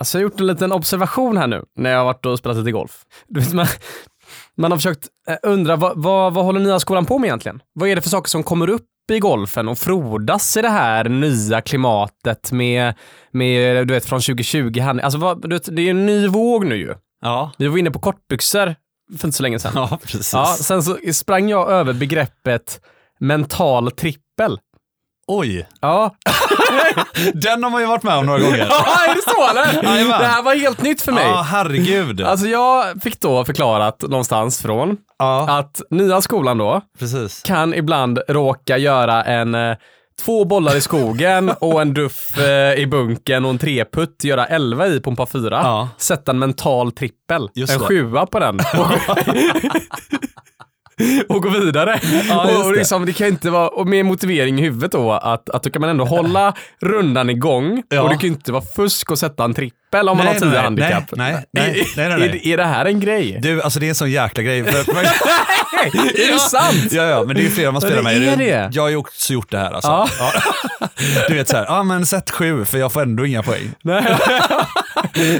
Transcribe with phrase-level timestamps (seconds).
[0.00, 2.56] Alltså jag har gjort en liten observation här nu när jag har varit och spelat
[2.58, 3.04] lite golf.
[3.54, 3.66] Man,
[4.56, 7.62] man har försökt eh, undra vad, vad, vad håller nya skolan på med egentligen?
[7.74, 11.08] Vad är det för saker som kommer upp i golfen och frodas i det här
[11.08, 12.94] nya klimatet med,
[13.30, 14.80] med du vet från 2020.
[14.80, 16.94] Han- Alltså vad, du vet, det är en ny våg nu ju.
[17.20, 18.74] Ja, Vi var inne på kortbyxor
[19.18, 19.72] för inte så länge sedan.
[19.74, 20.32] ja precis.
[20.32, 22.80] Ja, sen så sprang jag över begreppet
[23.20, 24.58] mental trippel.
[25.28, 26.14] Oj, Ja,
[27.34, 28.58] den har man ju varit med om några gånger.
[28.58, 29.82] är det så eller?
[29.92, 30.20] Jajamän.
[30.20, 31.24] Det här var helt nytt för mig.
[31.26, 32.20] Ja, herregud.
[32.20, 37.42] Alltså jag fick då förklarat någonstans från ja, att nya skolan då precis.
[37.42, 39.76] kan ibland råka göra en eh,
[40.24, 44.86] två bollar i skogen och en duff eh, i bunken och en treputt, göra elva
[44.86, 45.60] i på en par fyra.
[45.62, 45.88] Ja.
[45.98, 47.86] Sätta en mental trippel, Just en det.
[47.86, 48.60] sjua på den.
[51.28, 52.00] och gå vidare.
[52.28, 55.62] Ja, och liksom, det kan inte vara, och med motivering i huvudet då, att, att
[55.62, 58.02] då kan man ändå hålla rundan igång Ja.
[58.02, 60.48] och det kan inte vara fusk att sätta en trippel om man Nej, har tio
[60.50, 61.04] nej, handikapp.
[61.16, 62.28] nej, nej, nej, nej, nej, nej.
[62.28, 63.38] Är, det- är det här en grej?
[63.42, 64.58] Du, alltså det är en sån jäkla grej.
[64.60, 66.92] Är det sant?
[66.92, 68.22] Ja, ja, men det är flera man spelar med.
[68.22, 68.70] är det.
[68.72, 69.90] Jag har ju också gjort det här alltså.
[69.90, 70.08] Ja.
[70.18, 70.88] Ja.
[71.28, 73.70] Du vet så här, ja men sätt sju för jag får ändå inga poäng.
[73.82, 74.04] Nej.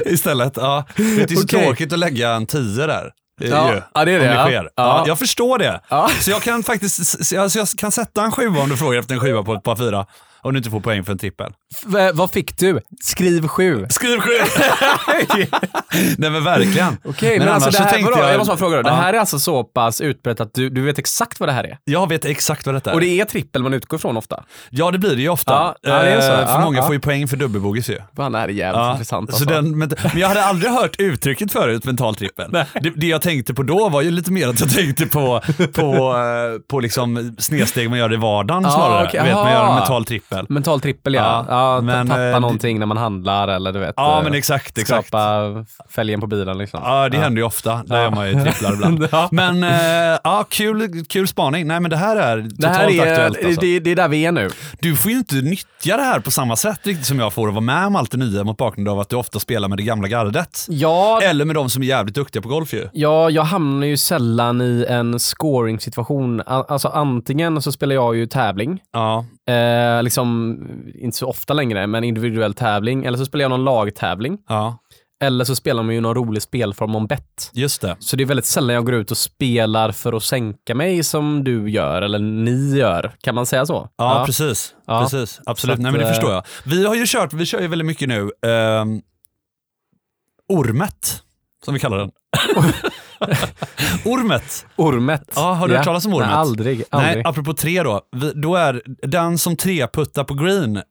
[0.05, 0.85] Istället, ja.
[0.95, 1.63] Det är så Okej.
[1.65, 3.11] tråkigt att lägga en tio där.
[3.39, 4.45] Ja, ja, det är det, ja.
[4.45, 4.63] sker.
[4.63, 4.69] Ja.
[4.75, 5.03] Ja.
[5.07, 5.81] jag förstår det.
[5.89, 6.09] Ja.
[6.21, 8.99] Så jag kan faktiskt så jag, så jag kan sätta en sjua om du frågar
[8.99, 10.05] efter en sjua på ett par fyra.
[10.41, 11.53] Om du inte får poäng för en trippel.
[11.85, 12.79] V- vad fick du?
[13.01, 13.85] Skriv sju.
[13.89, 14.31] Skriv sju!
[16.17, 16.97] Nej men verkligen.
[17.05, 18.83] Okej, men, annars alltså det så här, tänkte vadå, jag, jag- måste bara fråga då.
[18.83, 21.63] Det här är alltså så pass utbrett att du, du vet exakt vad det här
[21.63, 21.77] är?
[21.83, 22.93] Jag vet exakt vad detta är.
[22.93, 24.43] Och det är trippel man utgår från ofta?
[24.69, 25.51] Ja det blir det ju ofta.
[25.53, 26.31] Ja, ja, det är så.
[26.31, 26.83] Eh, För Ja, många ja.
[26.85, 27.99] får ju poäng för dubbelbogis ju.
[28.15, 29.49] Fan, det här är jävligt intressant så alltså.
[29.49, 32.47] den, men, men jag hade aldrig hört uttrycket förut, mental trippel.
[32.51, 32.65] Nej.
[32.81, 35.41] Det, det jag tänkte på då var ju lite mer att jag tänkte på,
[35.73, 39.07] på, eh, på liksom snedsteg man gör i vardagen Ja, snarare.
[39.07, 40.45] okej, vet, man gör en mental trippel.
[40.49, 41.45] Mental trippel ja.
[41.57, 43.93] Ja, ja men, tappa eh, någonting när man handlar eller du vet.
[43.97, 45.07] Ja eh, men exakt, exakt.
[45.07, 46.79] Skrapa fälgen på bilen liksom.
[46.83, 47.83] Ja, det händer ju ofta.
[47.85, 49.07] Där gör man ju tripplar ibland.
[49.11, 49.29] Ja.
[49.31, 51.67] Men eh, ja, kul, kul spaning.
[51.67, 53.61] Nej men det här är totalt Det här är, aktuellt alltså.
[53.61, 54.49] det, det är där vi är nu.
[54.79, 57.53] Du får ju inte nyttja det här på samma sätt riktigt som jag får och
[57.53, 59.83] vara med om allt det nya mot bakgrund av att du ofta spelar med det
[59.83, 60.65] gamla gardet.
[60.69, 62.87] Ja, Eller med de som är jävligt duktiga på golf ju.
[62.93, 66.41] Ja, jag hamnar ju sällan i en scoring-situation.
[66.45, 70.57] Alltså antingen så spelar jag ju tävling, Ja, eh, liksom
[70.95, 73.05] inte så ofta längre, men individuell tävling.
[73.05, 74.37] Eller så spelar jag någon lagtävling.
[74.47, 74.77] ja,
[75.23, 77.51] Eller så spelar man ju någon rolig spelform om bett.
[77.53, 77.95] just det.
[77.99, 81.43] Så det är väldigt sällan jag går ut och spelar för att sänka mig som
[81.43, 83.15] du gör, eller ni gör.
[83.21, 83.89] Kan man säga så?
[83.97, 84.75] Ja, precis.
[84.85, 85.01] Ja.
[85.01, 85.39] precis.
[85.45, 85.75] Absolut.
[85.77, 86.43] Så Nej, att, men det eh, förstår jag.
[86.65, 89.01] Vi har ju kört, vi kör ju väldigt mycket nu, ehm,
[90.49, 91.23] ormet,
[91.65, 92.11] som vi kallar den.
[94.05, 94.65] ormet.
[94.75, 95.31] Ormet.
[95.35, 96.27] Ja, har du hört talas om ormet?
[96.27, 96.83] Nej, aldrig.
[96.89, 97.15] aldrig.
[97.15, 98.01] Nej, apropå tre då.
[98.15, 100.83] Vi, då är den som tre puttar på green eh,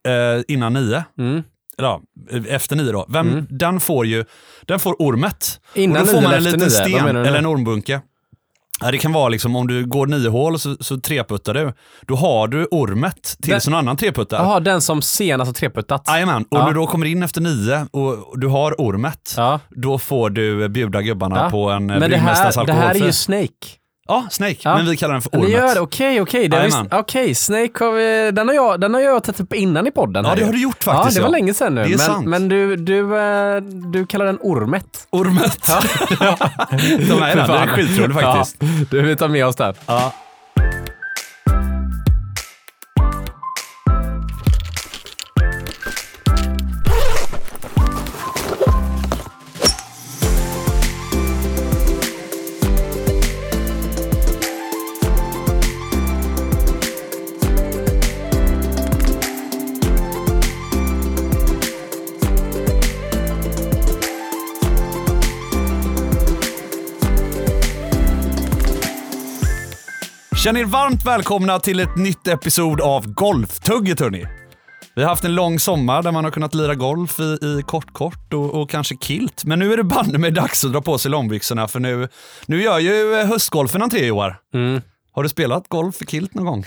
[0.49, 1.43] innan nio, Mm.
[1.79, 2.01] eller ja,
[2.49, 4.25] efter nio då, vem, den får ju,
[4.67, 5.61] den får ormet.
[5.75, 6.71] Innan och då får nio man en liten nio?
[6.71, 8.01] Sten eller en ormbunke.
[8.81, 11.73] Ja, det kan vara liksom om du går nio hål så, så treputtar du.
[12.07, 14.37] Då har du ormet tills Den- någon annan treputtar.
[14.37, 16.05] Jaha, den som senast har treputtat.
[16.09, 16.67] Jajamän, och Ja.
[16.69, 19.61] du då kommer in efter nio och du har ormet, Ja.
[19.71, 21.51] då får du bjuda gubbarna Ja.
[21.51, 23.07] på en eh, det Bryggmästars här, det här är alkoholfri.
[23.07, 23.49] ju Snake.
[24.09, 24.77] Ja, Snake, Ja.
[24.77, 25.51] men vi kallar den för Ni ormet.
[25.51, 26.49] gör det, okej, okej.
[26.49, 26.89] Det har Jajamän.
[26.91, 29.91] vi- Okej, Snake har vi, den har jag, den har jag tagit upp innan i
[29.91, 30.25] podden.
[30.25, 30.47] Ja, här det ju.
[30.47, 31.17] har du gjort Ja, faktiskt.
[31.17, 31.81] det var länge sedan nu.
[31.85, 32.27] Det är men sant.
[32.27, 33.57] men du, du, eh,
[33.93, 35.07] du kallar den ormet.
[35.11, 35.67] Ormet.
[37.09, 38.57] De är den, är skitroligt faktiskt.
[38.61, 39.75] Ja, du, vi tar med oss den.
[39.87, 40.13] Ja.
[70.37, 74.27] Känn er varmt välkomna till ett nytt episod av Golftugget hörni.
[74.95, 77.93] Vi har haft en lång sommar där man har kunnat lira golf i, i kort
[77.93, 79.45] kort och, och kanske kilt.
[79.45, 82.09] Men nu är det banne med dags att dra på sig långbyxorna för nu,
[82.47, 84.37] nu gör ju höstgolfen entré år.
[84.55, 84.81] Mm.
[85.13, 86.65] Har du spelat golf i kilt någon gång?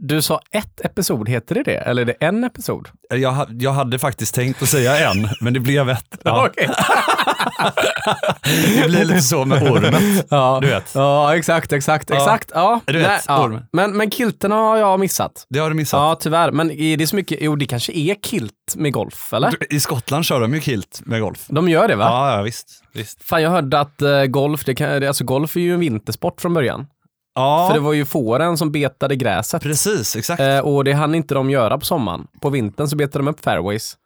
[0.00, 1.76] Du sa ett episod, heter det det?
[1.76, 2.88] Eller är det en episod?
[3.12, 6.04] Eh, Jag, jag hade faktiskt tänkt att säga en, men det blev ett.
[6.24, 6.48] Ja,
[8.82, 10.26] det blir lite så med ormet.
[10.30, 10.58] Ja.
[10.62, 10.90] Du vet.
[10.94, 12.16] Ja, exakt, exakt, Ja.
[12.16, 12.50] exakt.
[12.54, 12.80] Ja.
[12.86, 13.60] Du vet, ja.
[13.72, 15.46] Men, men kilten har jag missat.
[15.48, 15.98] Det har du missat.
[15.98, 16.50] Ja, tyvärr.
[16.50, 19.72] Men är det så mycket, jo det kanske är kilt med golf, eller?
[19.74, 21.44] I Skottland kör de ju kilt med golf.
[21.48, 22.04] De gör det va?
[22.04, 22.82] Ja, ja visst.
[22.92, 23.22] visst.
[23.24, 26.54] Fan, jag hörde att eh, golf, det kan, alltså golf är ju en vintersport från
[26.54, 26.86] början.
[27.34, 29.62] Ja, För det var ju fåren som betade gräset.
[29.62, 30.16] precis.
[30.16, 30.40] Exakt.
[30.40, 32.26] Eh, och det hann inte de göra på sommaren.
[32.40, 33.96] På vintern så betade de upp fairways.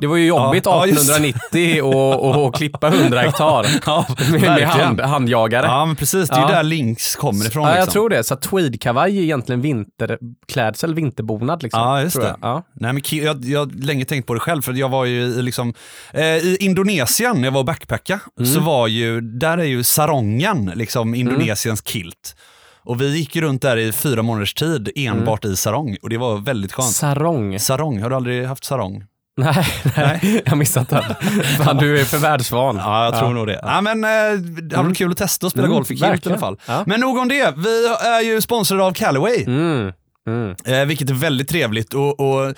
[0.00, 1.28] Det var ju jobbigt Ja, ja, just det.
[1.28, 5.66] 1890 och, och, och klippa 100 hektar Ja, med, med hand, handjagare.
[5.66, 6.28] Ja, men precis.
[6.28, 6.52] Det är ju Ja.
[6.56, 7.62] där Links kommer ifrån.
[7.62, 7.92] Ja, jag liksom.
[7.92, 8.24] tror det.
[8.24, 11.62] Så tweedkavaj är egentligen vinterklädsel, vinterbonad.
[11.62, 12.26] Liksom, Ja, just det.
[12.26, 12.36] jag.
[12.42, 12.62] Ja.
[12.74, 15.42] Nej, men jag, jag har länge tänkt på det själv, för jag var ju i,
[15.42, 15.74] liksom,
[16.12, 18.52] eh, i Indonesien, när jag var och backpacka, Mm.
[18.54, 22.36] så var ju, där är ju sarongen liksom Indonesiens kilt.
[22.84, 25.54] Och vi gick runt där i fyra månaders tid enbart Mm.
[25.54, 26.88] i sarong och det var väldigt skönt.
[26.92, 27.58] Sarong.
[27.58, 29.04] Sarong, har du aldrig haft sarong?
[29.36, 31.02] Nej, nej, jag missat den.
[31.64, 32.76] Fan, du är för världsvan.
[32.76, 33.60] Ja, jag tror nog det.
[33.62, 36.26] Ja, men, eh, det har varit kul att testa att spela Mm, golf i kilt
[36.26, 36.60] i alla fall.
[36.66, 36.82] Ja.
[36.86, 37.54] Men nog om det.
[37.56, 39.44] Vi är ju sponsrade av Callaway.
[39.44, 39.92] Mm.
[40.26, 40.54] Mm.
[40.64, 41.94] Eh, vilket är väldigt trevligt.
[41.94, 42.54] Och, och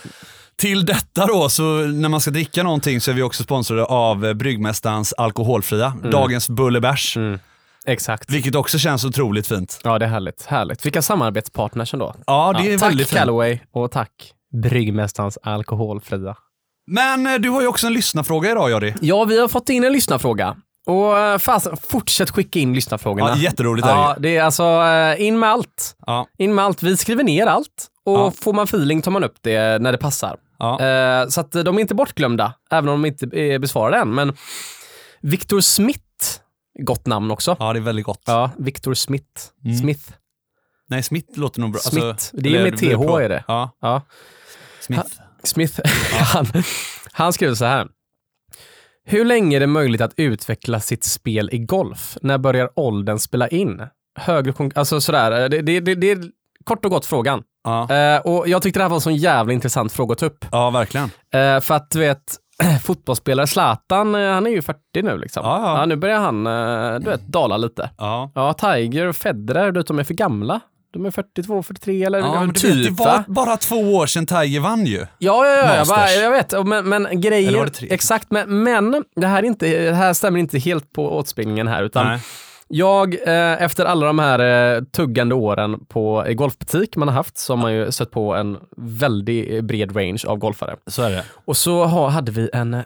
[0.56, 4.35] till detta då, så när man ska dricka någonting så är vi också sponsrade av
[4.35, 7.17] Bryggmästarens alkoholfria, dagens Bullebärs.
[7.17, 7.38] Mm.
[7.87, 8.31] Exakt.
[8.31, 9.81] Vilket också känns otroligt fint.
[9.85, 10.47] Ja, det är härligt.
[10.47, 10.87] härligt.
[10.87, 12.15] Vilka samarbetspartners ändå.
[12.27, 13.19] Ja, det är tack väldigt fint.
[13.19, 14.11] Callaway och tack
[14.62, 16.37] Bryggmästarens alkoholfria.
[16.86, 18.94] Men eh, du har ju också en lyssnarfråga idag, Jari.
[19.00, 20.56] Ja, vi har fått in en lyssnarfråga.
[20.86, 23.28] Och eh, fasen, fortsätt skicka in lyssnarfrågorna.
[23.28, 25.96] Ja, jätteroligt Ja, det är alltså eh, in med allt.
[26.06, 26.82] Ja, In med allt.
[26.82, 28.31] Vi skriver ner allt och Ja.
[28.31, 30.36] får man feeling tar man upp det när det passar.
[30.58, 31.26] ja.
[31.31, 34.14] Så att de är inte bortglömda, även om de inte är besvarade än.
[34.14, 34.36] Men
[35.20, 36.00] Victor Smith,
[36.78, 37.56] gott namn också.
[37.58, 38.22] ja, det är väldigt gott.
[38.26, 39.26] Ja, Victor Smith.
[39.64, 39.76] Mm.
[39.76, 40.02] Smith.
[40.88, 41.81] Nej, Smith låter nog bra.
[41.81, 42.25] Smith.
[42.32, 42.84] Det är med TH
[43.22, 43.44] är det.
[43.48, 44.02] Ja, Ja.
[44.81, 45.02] Smith.
[45.44, 45.81] Smith,
[46.35, 46.46] han,
[47.12, 47.87] han skrev så här.
[49.06, 52.17] Hur länge är det möjligt att utveckla sitt spel i golf?
[52.23, 53.82] När börjar åldern spela in?
[54.19, 56.19] Högre alltså sådär, det, det, det, det är
[56.64, 57.43] kort och gott frågan.
[57.64, 57.94] Ja.
[57.94, 60.44] Eh, och jag tyckte det här var en sån jävla intressant fråga att ta upp.
[60.52, 61.11] ja, verkligen.
[61.35, 62.23] Eh, för att du vet,
[62.85, 65.43] fotbollsspelare Zlatan, eh, han är ju 40 nu liksom.
[65.44, 65.87] Ja, ja.
[65.87, 67.91] nu börjar han, eh, du vet, dala lite.
[67.99, 68.32] Ja.
[68.35, 70.61] Ja, Tiger och Federer, du vet, de är för gamla.
[70.94, 73.25] De är 42, 43 eller Ja, men du typ vet, det var va?
[73.26, 74.99] bara två år sedan Tiger vann ju.
[74.99, 76.67] Ja, ja, ja jag, bara, jag vet.
[76.67, 80.93] Men, men grejer, exakt, men, men det, här är inte, det här stämmer inte helt
[80.93, 82.20] på åtspelningen här, utan Nej.
[82.69, 87.38] jag, eh, efter alla de här eh, tuggande åren på i golfbutik man har haft,
[87.38, 90.76] så har man ju sett på en väldigt bred range av golfare.
[90.87, 91.25] Så är det.
[91.44, 92.82] Och så ha, hade vi en,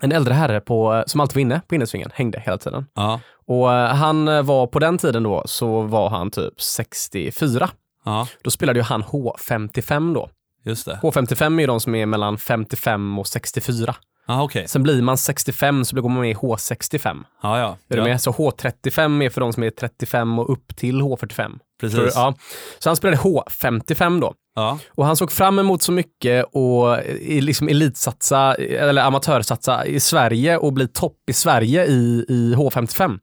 [0.00, 2.86] en äldre herre på, som alltid var inne på innesvingen, hängde hela tiden.
[2.94, 3.20] Ja.
[3.46, 7.70] Och eh, han eh, var, på den tiden då, så var han typ 64.
[8.04, 10.28] Ja, Då spelade ju han H55 då.
[10.64, 10.98] just det.
[11.02, 13.94] H55 är ju de som är mellan 55 och 64.
[14.26, 14.68] Ja, okej.
[14.68, 17.24] Sen blir man 65 så går man med i H65.
[17.42, 17.76] Ja, ja.
[17.88, 17.96] Är ja.
[17.96, 18.20] du med?
[18.20, 21.58] Så H35 är för de som är 35 och upp till H45.
[21.80, 21.98] Precis.
[21.98, 22.10] Du?
[22.14, 22.34] Ja.
[22.78, 24.34] Så han spelade H55 då.
[24.54, 24.78] Ja.
[24.88, 30.72] Och han såg fram emot så mycket och liksom elitsatsa, eller amatörsatsa i Sverige och
[30.72, 33.18] bli topp i Sverige i, i H55.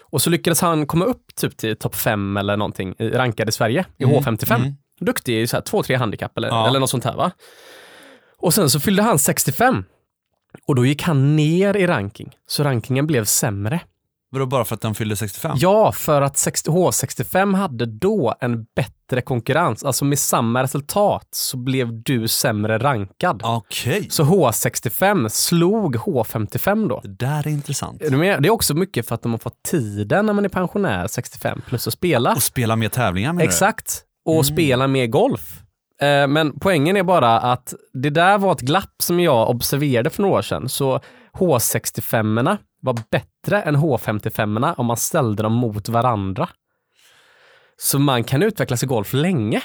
[0.00, 3.52] Och så lyckades han komma upp typ till topp 5 eller någonting i- rankad i
[3.52, 4.54] Sverige i H55.
[4.56, 4.72] mm.
[5.00, 6.68] Duktig i så här två, tre handikapp eller, Ja.
[6.68, 7.30] eller något sånt här va.
[8.38, 9.84] Och sen så fyllde han 65.
[10.66, 13.80] Och då gick han ner i ranking, så rankingen blev sämre.
[14.34, 15.56] Vadå, bara för att han fyllde 65?
[15.60, 19.84] Ja, för att 60, H65 hade då en bättre konkurrens.
[19.84, 23.40] Alltså med samma resultat så blev du sämre rankad.
[23.44, 24.06] Okej.
[24.10, 27.00] Så H65 slog H55 då.
[27.04, 27.98] Det där är intressant.
[27.98, 28.06] Det
[28.46, 31.86] är också mycket för att de har fått tiden när man är pensionär 65 plus
[31.86, 32.32] att spela.
[32.32, 34.02] Och spela mer tävlingar menar Exakt.
[34.24, 34.44] Och Mm.
[34.44, 35.60] spela mer golf.
[36.02, 40.22] Eh, Men poängen är bara att det där var ett glapp som jag observerade för
[40.22, 40.68] några år sedan.
[40.68, 41.00] Så
[41.38, 46.48] H65 var bättre än H55 om man ställde dem mot varandra.
[47.76, 49.62] Så man kan utvecklas i golf länge.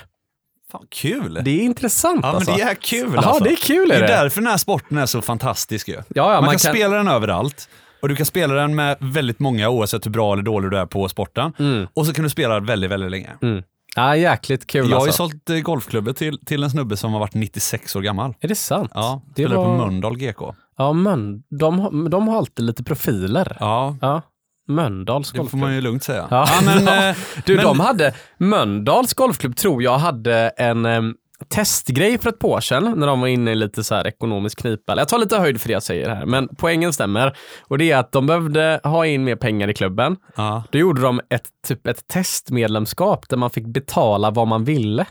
[0.72, 1.40] Fan, kul!
[1.44, 2.52] Det är intressant ja, alltså.
[2.52, 3.44] men det är kul Jaha, alltså.
[3.44, 4.14] det är kul Det är är det.
[4.14, 5.94] därför den här sporten är så fantastisk ju.
[5.94, 7.70] Ja, ja, man, man kan, kan- spela den överallt.
[8.02, 10.86] Och du kan spela den med väldigt många oavsett hur bra eller dålig du är
[10.86, 11.54] på sporten.
[11.60, 11.88] Mm.
[11.94, 13.30] Och så kan du spela väldigt, väldigt länge.
[13.42, 13.64] Mm.
[13.96, 15.30] Ja, jäkligt kul Jag har ju alltså.
[15.30, 18.34] sålt eh, golfklubbor till, till en snubbe som har varit 96 år gammal.
[18.40, 18.92] Är det sant?
[18.94, 19.66] Ja, det spelade var...
[19.66, 20.56] på Mölndal GK.
[20.78, 23.58] Ja, men de, har- de har alltid lite profiler.
[23.60, 24.22] Ja, Ja.
[24.70, 25.62] Mölndals det får golfklubb.
[25.62, 26.28] man ju lugnt säga.
[26.32, 26.48] Ja.
[26.66, 27.10] men, Ja.
[27.10, 27.16] eh,
[27.46, 31.16] Du, men- de hade, Mölndals golfklubb tror jag hade en
[31.48, 34.98] testgrej för ett par sedan när de var inne i lite så här ekonomisk knipa.
[34.98, 37.38] Jag tar lite höjd för det jag säger här, men poängen stämmer.
[37.68, 40.16] Och det är att de behövde ha in mer pengar i klubben.
[40.36, 40.64] ja.
[40.72, 45.06] Då gjorde de ett, typ ett testmedlemskap där man fick betala vad man ville.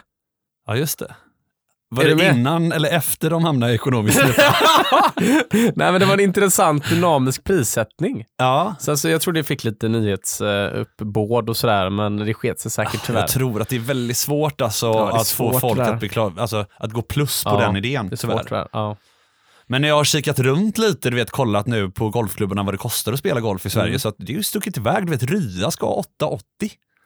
[0.66, 1.14] ja, just det.
[1.88, 4.18] Var Är det innan eller efter de hamnade i ekonomisk?
[5.52, 8.24] Nej men det var en intressant dynamisk prissättning.
[8.38, 8.74] ja.
[8.96, 13.20] Så jag tror det fick lite nyhetsuppbåd och sådär, men det sket sig säkert tyvärr.
[13.20, 15.92] Jag tror att det är väldigt svårt alltså, Ja, att få svårt folk det där.
[15.92, 18.08] att, bli klar, alltså, att gå plus på Ja, den idén.
[18.08, 18.68] Det är svårt tyvärr.
[18.72, 18.96] Ja.
[19.66, 22.78] Men när jag har kikat runt lite, du vet kollat nu på golfklubbarna vad det
[22.78, 23.98] kostar att spela golf i Sverige, Mm.
[23.98, 25.06] så att det är ju stuckit iväg.
[25.06, 26.44] Du vet, Rya ska ha 880.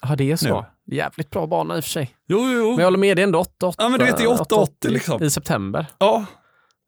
[0.02, 0.66] Ja, det är så.
[0.87, 0.97] Nu.
[0.97, 2.11] Jävligt bra bana i och för sig.
[2.28, 3.75] Jo, jo, Men jag håller med, det är ändå 8-8.
[3.78, 5.23] Ja, men du vet, det är 8-80 liksom.
[5.23, 5.87] I september.
[5.99, 6.25] Ja.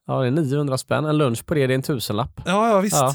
[0.06, 1.04] Ja, det är 900 spänn.
[1.04, 2.40] En lunch på det, det är en tusenlapp.
[2.46, 2.96] Ja, ja visst.
[2.96, 3.14] Ja.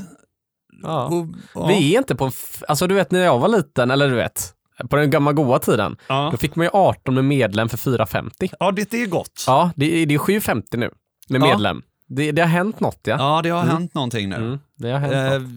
[0.83, 1.05] Ja.
[1.05, 1.67] Och, ja.
[1.67, 2.31] Vi är inte på, en
[2.67, 4.53] alltså du vet när jag var liten, eller du vet,
[4.89, 6.29] på den gamla goa tiden, ja.
[6.31, 8.49] då fick man ju 18 med medlem för 450.
[8.59, 9.43] ja, det är gott.
[9.47, 10.91] Ja, det är, det är 750 nu
[11.29, 11.81] med medlem.
[12.09, 13.15] Det, det har hänt något ja.
[13.19, 13.73] Ja, det har Mm.
[13.75, 14.35] hänt någonting nu.
[14.35, 15.49] Mm, det har hänt Eh, något.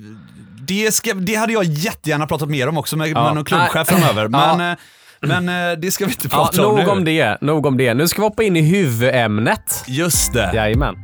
[0.71, 3.25] Det, ska, det hade jag jättegärna pratat mer om också med, Ja.
[3.25, 4.29] med någon klubbchef framöver.
[4.33, 4.57] Ja.
[4.57, 4.79] Men, eh,
[5.45, 6.91] men eh, det ska vi inte Ja, prata om nog nu.
[6.91, 7.95] om det, nog om det.
[7.95, 9.85] Nu ska vi hoppa in i huvudämnet.
[9.87, 10.51] Just det.
[10.55, 10.97] Jajamän.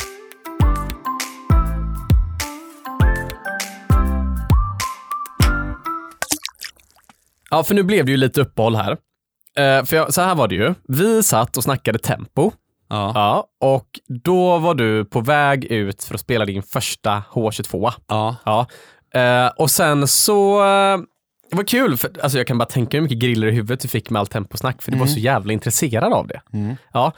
[7.50, 8.92] Ja, för nu blev det ju lite uppehåll här.
[9.58, 10.74] Eh, för jag, så här var det ju.
[10.88, 12.52] Vi satt och snackade tempo.
[12.88, 13.12] Ja.
[13.14, 13.86] Ja, och
[14.24, 17.92] då var du på väg ut för att spela din första H22.
[18.08, 18.36] Ja.
[18.44, 18.66] Ja.
[19.16, 20.98] Eh, och sen så, eh,
[21.50, 23.88] det var kul, för, alltså jag kan bara tänka hur mycket griller i huvudet du
[23.88, 26.40] fick med allt temposnack, för du var så jävla intresserad av det.
[26.52, 26.76] Mm.
[26.92, 27.12] Ja.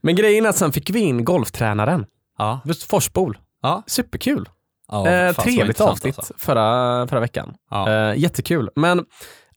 [0.00, 2.06] Men grejen är att sen fick vi in golftränaren,
[2.38, 2.60] Ja.
[2.88, 3.38] Forsbol.
[3.62, 3.82] Ja.
[3.86, 4.48] Superkul.
[4.88, 6.34] ja eh, trevligt avsnitt alltså.
[6.38, 7.54] förra, förra veckan.
[7.70, 7.90] Ja.
[7.90, 8.70] Eh, jättekul.
[8.76, 9.04] Men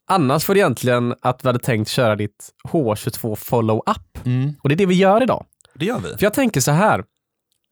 [0.08, 4.26] annars var det egentligen att vi hade tänkt köra ditt H22 follow-up.
[4.26, 4.54] Mm.
[4.64, 5.46] Och det är det vi gör idag.
[5.76, 6.10] Det gör vi.
[6.10, 7.00] För jag tänker så här.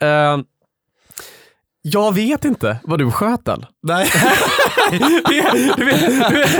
[0.02, 0.38] Eh,
[1.82, 3.66] jag vet inte vad du sköt än.
[3.88, 4.12] Nej.
[4.92, 4.98] du
[5.42, 6.52] vet, du vet, du vet.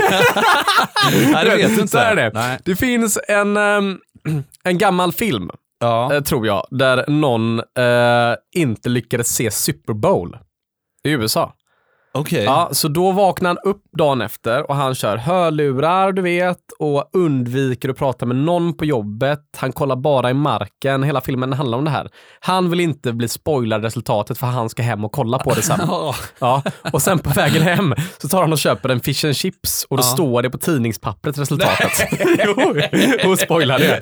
[1.32, 1.88] Nej, det vet du inte.
[1.88, 2.30] Så är det.
[2.34, 2.58] Nej.
[2.64, 3.98] Det finns en, ehm,
[4.64, 6.14] en gammal film, Ja.
[6.14, 10.38] eh, tror jag, där någon eh, inte lyckades se Super Bowl
[11.04, 11.52] i USA.
[12.12, 12.44] Okej.
[12.44, 17.10] Ja, så då vaknar han upp dagen efter och han kör hörlurar, du vet, och
[17.12, 19.38] undviker att prata med någon på jobbet.
[19.56, 21.02] Han kollar bara i marken.
[21.02, 22.08] Hela filmen handlar om det här.
[22.40, 25.80] Han vill inte bli spoilad resultatet för han ska hem och kolla på det sen.
[26.40, 26.62] Ja.
[26.92, 29.96] Och sen på vägen hem så tar han och köper en fish and chips och
[29.96, 30.06] då Ja.
[30.06, 31.92] står det på tidningspappret resultatet.
[32.44, 34.00] jo, och spoilar det.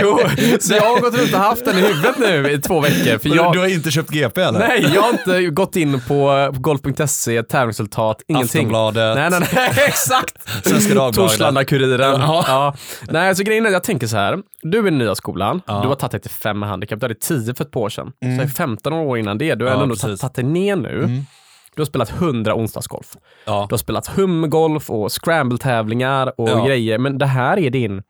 [0.00, 0.18] jo,
[0.60, 3.18] så jag har gått runt och haft den i huvudet nu i två veckor.
[3.18, 4.58] För Du, jag, du har inte köpt GP eller?
[4.58, 8.60] nej, jag har inte gått in på, på golf.se, tävlingsresultat, ingenting.
[8.60, 9.16] Aftonbladet.
[9.16, 10.42] Nej, nej, nej, exakt.
[10.68, 11.16] Svenska Dagbladet.
[11.16, 12.20] Torslanda-Kuriren.
[12.20, 12.44] Ja.
[12.46, 12.74] Ja.
[13.10, 14.38] Nej, så grejen är, jag tänker så här.
[14.62, 15.80] Du är i nya skolan, Ja.
[15.82, 17.88] du har tagit dig till fem med handikapp, du hade 10 för ett par år
[17.88, 18.12] sedan.
[18.20, 21.22] Så är 15 år innan det, du har Ja, ändå tagit dig ner nu.
[21.74, 23.06] Du har spelat 100 onsdagsgolf.
[23.44, 23.66] Ja.
[23.68, 26.64] Du har spelat humgolf och scramble-tävlingar och Ja.
[26.66, 28.02] grejer, men det här är din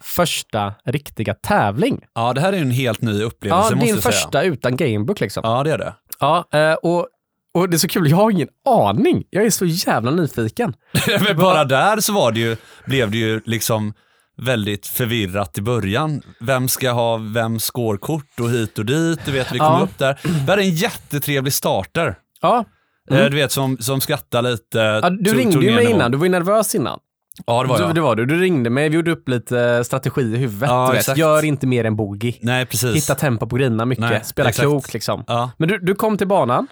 [0.00, 2.00] första riktiga tävling.
[2.14, 4.00] ja, det här är en helt ny upplevelse Ja, din säga.
[4.12, 5.40] första utan gamebook liksom.
[5.46, 5.94] Ja, det är det.
[6.20, 7.08] Ja, eh, och,
[7.54, 9.24] och det är så kul, jag har ingen aning.
[9.30, 10.74] Jag är så jävla nyfiken.
[11.28, 12.56] Men bara där så var det ju,
[12.86, 13.94] blev det ju liksom
[14.42, 16.22] väldigt förvirrat i början.
[16.40, 19.80] Vem ska ha vems scorekort och hit och dit, du vet vi kom Ja.
[19.82, 20.18] upp där.
[20.22, 22.16] Vi hade en jättetrevlig starter.
[22.42, 22.64] Ja,
[23.10, 24.82] Eh, Du vet som, som skrattade lite.
[24.82, 25.00] Mm.
[25.02, 26.98] ja du tog- ringde tog ju mig innan, du var ju nervös innan.
[27.46, 27.94] Ja det var Du, jag.
[27.94, 28.26] det var du.
[28.26, 30.68] Du ringde mig, vi gjorde upp lite strategi i huvudet.
[30.70, 31.16] Ja, du vet.
[31.16, 32.34] Gör inte mer än bogey.
[32.42, 32.96] Nej precis.
[32.96, 34.62] Hitta tempo på grina mycket, Nej, spela exakt.
[34.62, 35.24] klokt liksom.
[35.26, 35.50] Ja.
[35.58, 36.66] Men du, du kom till banan,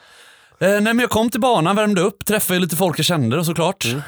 [0.63, 3.85] Eh, nej men jag kom till banan, värmde upp, träffade lite folk jag kände såklart.
[3.85, 3.99] Mm.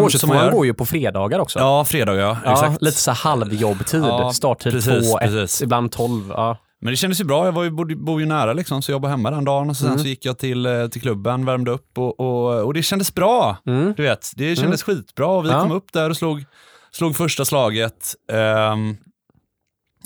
[0.00, 0.52] Eh, som man H22 gör.
[0.52, 1.58] går ju på fredagar också.
[1.58, 2.38] Ja, fredag ja.
[2.44, 2.82] Ja, Exakt.
[2.82, 5.62] lite så halvjobbtid, Ja, starttid precis, 2, 1, precis.
[5.62, 6.28] ibland 12.
[6.28, 6.56] Ja.
[6.82, 8.94] Men det kändes ju bra, jag var ju, bodde, bor ju nära liksom, så jag
[8.94, 9.98] jobbade hemma den dagen och sen Mm.
[9.98, 13.56] så gick jag till, eh, till klubben, värmde upp och, och, och det kändes bra.
[13.66, 13.94] Mm.
[13.96, 15.60] Du vet, det kändes skitbra och vi Ja.
[15.62, 16.44] kom upp där och slog,
[16.90, 18.14] slog första slaget.
[18.32, 18.96] ehm,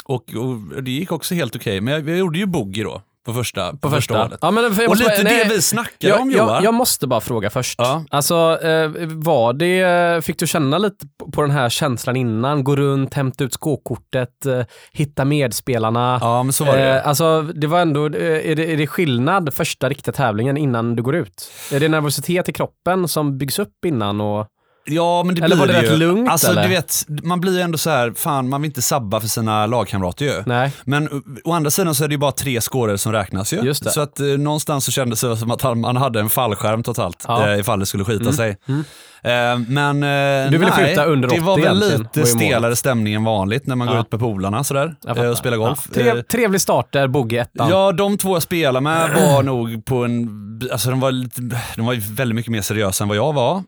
[0.04, 3.35] och, och det gick också helt okej, men jag, jag gjorde ju boogie då på
[3.35, 4.23] första, på På första första.
[4.23, 4.38] hålet.
[4.43, 6.49] Ja, men, Och lite nej, det vi snackade jag, om Johan.
[6.54, 7.75] jag, jag måste bara fråga först.
[7.78, 8.04] Ja.
[8.11, 12.64] Alltså, eh, var det, fick du känna lite på, den här känslan innan?
[12.64, 14.62] Gå runt, hämta ut skåkortet, eh,
[14.93, 16.19] hitta medspelarna.
[16.21, 16.95] ja, men så var det.
[17.00, 20.97] Eh, alltså, det var ändå, eh, är det, är det skillnad första riktiga tävlingen innan
[20.97, 21.50] du går ut?
[21.73, 24.21] Är det nervositet i kroppen som byggs upp innan?
[24.21, 24.47] Och,
[24.87, 25.91] Ja, men det Eller blir var det ju.
[25.91, 26.62] rätt lugnt, Alltså eller?
[26.62, 29.67] du vet, man blir ju ändå så här, fan man vill inte sabba för sina
[29.67, 30.43] lagkamrater ju.
[30.47, 30.73] nej.
[30.85, 33.61] Men å- å andra sidan så är det ju bara tre scorer som räknas ju.
[33.62, 33.91] Just det.
[33.91, 37.25] Så att eh, någonstans så kändes det som att han, man hade en fallskärm totalt
[37.29, 37.49] Ja.
[37.53, 38.33] eh, ifall det skulle skita Mm.
[38.35, 38.57] sig.
[38.69, 38.85] Mm.
[39.25, 43.14] Eh, men eh, Du ville nej, skjuta under det 80 var väl lite stelare stämning
[43.14, 45.83] än vanligt när man går ut med polarna sådär eh, och spelar golf.
[45.95, 47.69] Trev, trevlig starter, bogey ettan.
[47.71, 50.28] Ja, de två jag spelade med var nog på en,
[50.73, 51.40] alltså de var, lite,
[51.76, 53.62] de var väldigt mycket mer seriösa än vad jag var.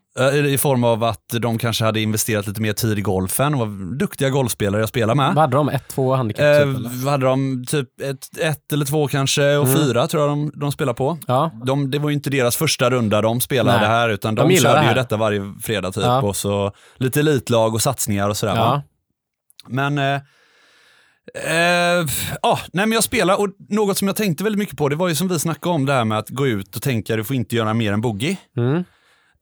[0.46, 3.96] I form av att de kanske hade investerat lite mer tid i golfen och var
[3.98, 5.26] duktiga golfspelare jag spelade med.
[5.34, 5.68] Vad hade de?
[5.68, 6.62] Ett, två handikapp?
[6.62, 9.78] Eh, typ, hade de typ ett, ett eller två kanske och Mm.
[9.78, 11.18] fyra tror jag de, de spelar på.
[11.26, 11.50] Ja.
[11.64, 13.88] De, det var ju inte deras första runda de spelade Nej.
[13.88, 16.22] det här utan De de, körde det ju detta varje fredag typ Ja.
[16.22, 18.56] och så lite elitlag och satsningar och sådär.
[18.56, 18.82] Ja.
[19.68, 20.20] Men eh,
[21.44, 22.06] eh,
[22.42, 25.08] ja, nej men jag spelar och något som jag tänkte väldigt mycket på det var
[25.08, 27.36] ju som vi snackade om det här med att gå ut och tänka du får
[27.36, 28.36] inte göra mer än boogie.
[28.56, 28.84] Mm.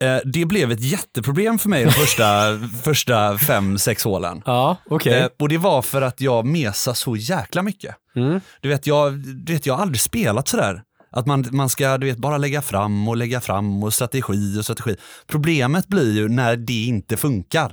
[0.01, 4.43] Eh, det blev ett jätteproblem för mig de första, första fem, sex hålen.
[4.47, 5.21] Ja, okej.
[5.21, 7.97] Eh, och det var för att jag mesade så jäkla mycket.
[8.17, 8.41] Mm.
[8.61, 10.83] Du vet, jag, du vet, jag har aldrig spelat sådär.
[11.17, 14.65] Att man, man ska du vet, bara lägga fram och lägga fram och strategi och
[14.65, 14.97] strategi.
[15.27, 17.73] Problemet blir ju när det inte funkar.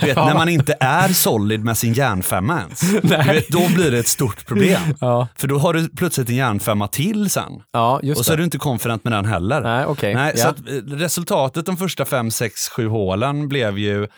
[0.00, 2.82] Du vet, När man inte är solid med sin järnfemma ens.
[3.02, 4.80] Vet, då blir det ett stort problem.
[5.00, 5.28] Ja.
[5.36, 7.52] För då har du plötsligt en järnfemma till sen.
[7.72, 8.40] ja, Och så är det.
[8.40, 9.60] du inte confident med den heller.
[9.60, 10.14] Nej, okej.
[10.14, 10.42] Nej, Ja.
[10.42, 14.08] så eh, resultatet de första fem, sex, sju hålen blev ju,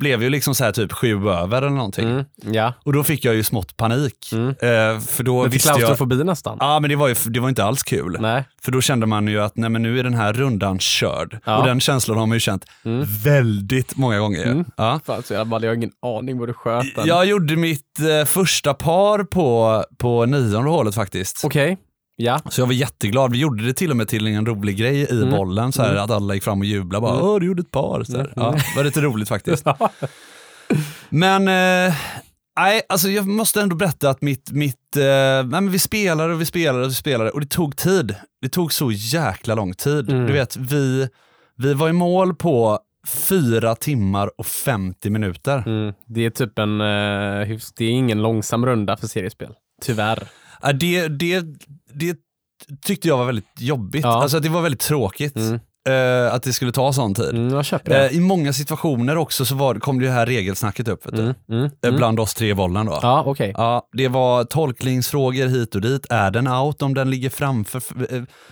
[0.00, 2.10] blev ju liksom så här typ sju över eller någonting.
[2.10, 2.72] Mm, ja.
[2.84, 4.30] Och då fick jag ju smått panik.
[4.32, 4.48] Mm.
[4.48, 5.76] Eh, för då Lite visste jag...
[5.78, 6.56] klaustrofobi nästan.
[6.60, 8.16] Ja, men det var ju det var inte alls kul.
[8.20, 8.44] Nej.
[8.62, 11.38] För då kände man ju att nej, men nu är den här rundan körd.
[11.44, 11.58] Ja.
[11.58, 13.06] Och den känslan har man ju känt Mm.
[13.24, 14.44] väldigt många gånger.
[14.46, 14.64] Mm.
[14.76, 15.00] Ja.
[15.06, 15.62] Fan, så jävla ball.
[15.62, 17.06] Jag har ingen aning vad du sköt den.
[17.06, 21.44] Jag gjorde mitt eh, första par på, på nionde hålet faktiskt.
[21.44, 21.78] Okej.
[22.22, 22.40] Ja.
[22.50, 23.32] Så jag var jätteglad.
[23.32, 25.30] Vi gjorde det till och med till en rolig grej i Mm.
[25.30, 26.04] bollen, så här, Mm.
[26.04, 27.02] att alla gick fram och jublade.
[27.02, 27.24] Bara, Mm.
[27.26, 28.04] Åh, du gjorde ett par.
[28.04, 28.20] Så här.
[28.20, 28.32] Mm.
[28.36, 29.64] Ja, det var lite roligt faktiskt.
[31.08, 31.94] Men, eh,
[32.58, 36.40] nej, alltså jag måste ändå berätta att mitt, mitt eh, nej, men vi spelade och
[36.40, 38.14] vi spelade och vi spelade och det tog tid.
[38.42, 40.10] Det tog så jäkla lång tid.
[40.10, 40.26] Mm.
[40.26, 41.08] Du vet, vi,
[41.56, 45.62] vi var i mål på fyra timmar och 50 minuter.
[45.66, 45.94] Mm.
[46.06, 49.52] Det är typ en, eh, det är ingen långsam runda för seriespel.
[49.82, 50.28] Tyvärr.
[50.74, 51.44] Det, det,
[51.94, 52.16] det
[52.86, 54.04] tyckte jag var väldigt jobbigt.
[54.04, 54.22] Ja.
[54.22, 55.60] Alltså det var väldigt tråkigt Mm.
[55.88, 57.28] eh, att det skulle ta sån tid.
[57.30, 57.54] Mm.
[58.10, 61.06] Eh, I många situationer också så var, kom det här regelsnacket upp.
[61.12, 61.34] Mm.
[61.50, 61.70] Mm.
[61.84, 61.96] Mm.
[61.96, 62.98] Bland oss tre i bollen då.
[63.02, 63.22] Ja.
[63.56, 66.06] Ja, det var tolkningsfrågor hit och dit.
[66.10, 67.82] Är den out om den ligger framför,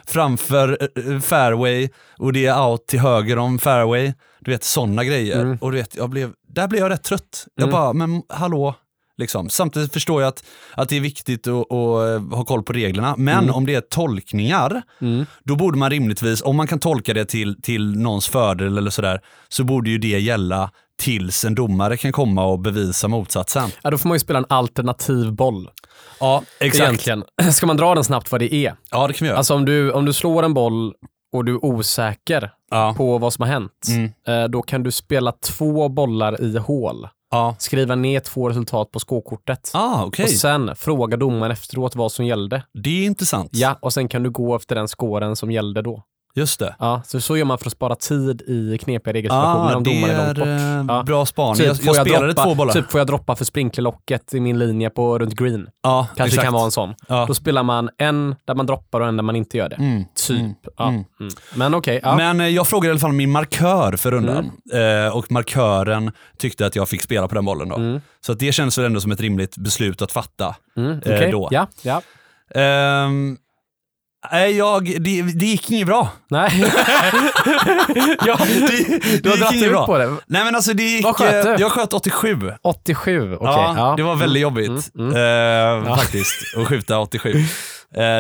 [0.07, 0.79] framför
[1.21, 1.89] fairway
[2.19, 4.13] och det är out till höger om fairway?
[4.41, 5.41] Du vet sådana grejer.
[5.41, 5.59] Mm.
[5.61, 7.47] Och du vet, jag blev, där blev jag rätt trött.
[7.55, 7.73] Jag Mm.
[7.73, 8.75] bara, men hallå?
[9.19, 9.49] Liksom.
[9.51, 10.45] Samtidigt förstår jag att,
[10.75, 13.15] att det är viktigt att, att eh, ha koll på reglerna.
[13.19, 13.55] Men Mm.
[13.55, 15.27] om det är tolkningar, Mm.
[15.45, 19.21] då borde man rimligtvis, om man kan tolka det till, till någons fördel eller sådär,
[19.49, 20.71] så borde ju det gälla
[21.01, 23.71] tills en domare kan komma och bevisa motsatsen.
[23.83, 25.71] Ja, då får man ju spela en alternativ boll.
[26.21, 26.83] Ja, exakt.
[26.85, 27.25] Egentligen.
[27.53, 28.75] Ska man dra den snabbt vad det är?
[28.91, 29.39] Ja, det kan vi göra.
[29.39, 30.95] Alltså om du, om du slår en boll
[31.33, 32.95] och du är osäker ja.
[32.97, 34.11] på vad som har hänt, Mm.
[34.29, 37.09] eh, då kan du spela två bollar i hål.
[37.31, 37.57] Ja.
[37.59, 39.71] Skriva ner två resultat på skåkortet.
[39.75, 40.25] Ah, okej.
[40.25, 42.63] Och sen fråga domaren efteråt vad som gällde.
[42.83, 43.51] Det är intressant.
[43.53, 46.03] Ja, och sen kan du gå efter den skåren som gällde då.
[46.39, 46.75] Just det.
[46.79, 50.11] Ja, så, så gör man för att spara tid i knepiga regelsituationer Ah, om domaren
[50.17, 50.47] är långt bort.
[50.91, 51.03] eh, Ja.
[51.03, 51.55] bra spaning.
[51.57, 52.73] Typ, jag får jag jag spelade droppa, två bollar.
[52.73, 55.69] Typ får jag droppa för sprinklerlocket i min linje på runt green.
[55.83, 56.45] ja, Kanske exakt.
[56.45, 56.95] kan vara en sån.
[57.09, 57.25] Ja.
[57.29, 59.77] Då spelar man en där man droppar och en där man inte gör det.
[59.77, 60.05] Mm.
[60.27, 60.39] Typ.
[60.41, 60.55] Mm.
[60.77, 60.89] Ja.
[60.89, 61.05] Mm.
[61.21, 61.33] Mm.
[61.55, 62.17] Men okej, ja.
[62.17, 65.07] Men eh, jag frågade i alla fall min markör för rundan Mm.
[65.07, 67.77] eh, och markören tyckte att jag fick spela på den bollen då.
[67.77, 68.01] Mm.
[68.21, 70.57] Så att det känns väl ändå som ett rimligt beslut att fatta.
[70.77, 70.99] Mm.
[70.99, 71.49] Okej, då.
[71.51, 72.03] Ja, ja.
[72.55, 73.37] Ehm,
[74.33, 76.09] Nej, jag, det, det gick inget bra.
[76.31, 76.51] Nej.
[78.27, 79.87] ja, Det, du har gick dragit ut bra.
[79.87, 80.07] på det.
[80.27, 81.51] Nej men alltså det gick, Vad sköt du?
[81.55, 82.39] eh, jag sköt 87.
[82.63, 83.47] 87, okej.
[83.47, 83.95] ja, ja.
[83.97, 85.85] det var väldigt jobbigt Mm, mm.
[85.87, 87.31] eh, faktiskt, att skjuta 87.
[87.31, 87.43] Eh,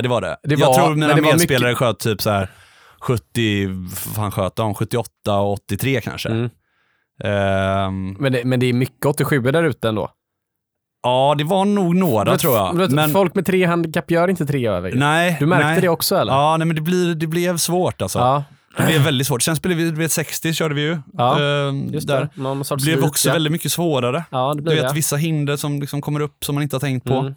[0.03, 0.37] det var det.
[0.43, 2.51] Det jag var- tror men mina det var medspelare sköt typ så här
[3.01, 4.75] 70, vad fan sköt de?
[4.75, 6.29] 78 och 83 kanske.
[6.29, 6.51] Mm.
[7.25, 10.11] Ehm, Men, det, men det är mycket 87 där ute ändå.
[11.09, 12.75] Ja, det var nog några Du vet- tror jag.
[12.75, 14.93] du vet, Men, Folk med tre handikapp gör inte tre över.
[14.95, 15.81] nej, Du märkte nej.
[15.81, 16.33] det också eller?
[16.33, 18.19] Ja, nej, men det, blir, det blev svårt alltså.
[18.19, 18.45] Ja,
[18.77, 19.43] Det blev väldigt svårt.
[19.43, 20.99] Sen spelade vi, du vet 60 körde vi ju.
[21.13, 22.21] Ja, Ehm, just där.
[22.35, 22.43] det.
[22.43, 23.33] Någon sorts Det blev också ja.
[23.33, 24.25] väldigt mycket svårare.
[24.31, 24.95] Ja, det Du blir vet det.
[24.95, 27.15] vissa hinder som liksom kommer upp som man inte har tänkt på.
[27.15, 27.35] Mm.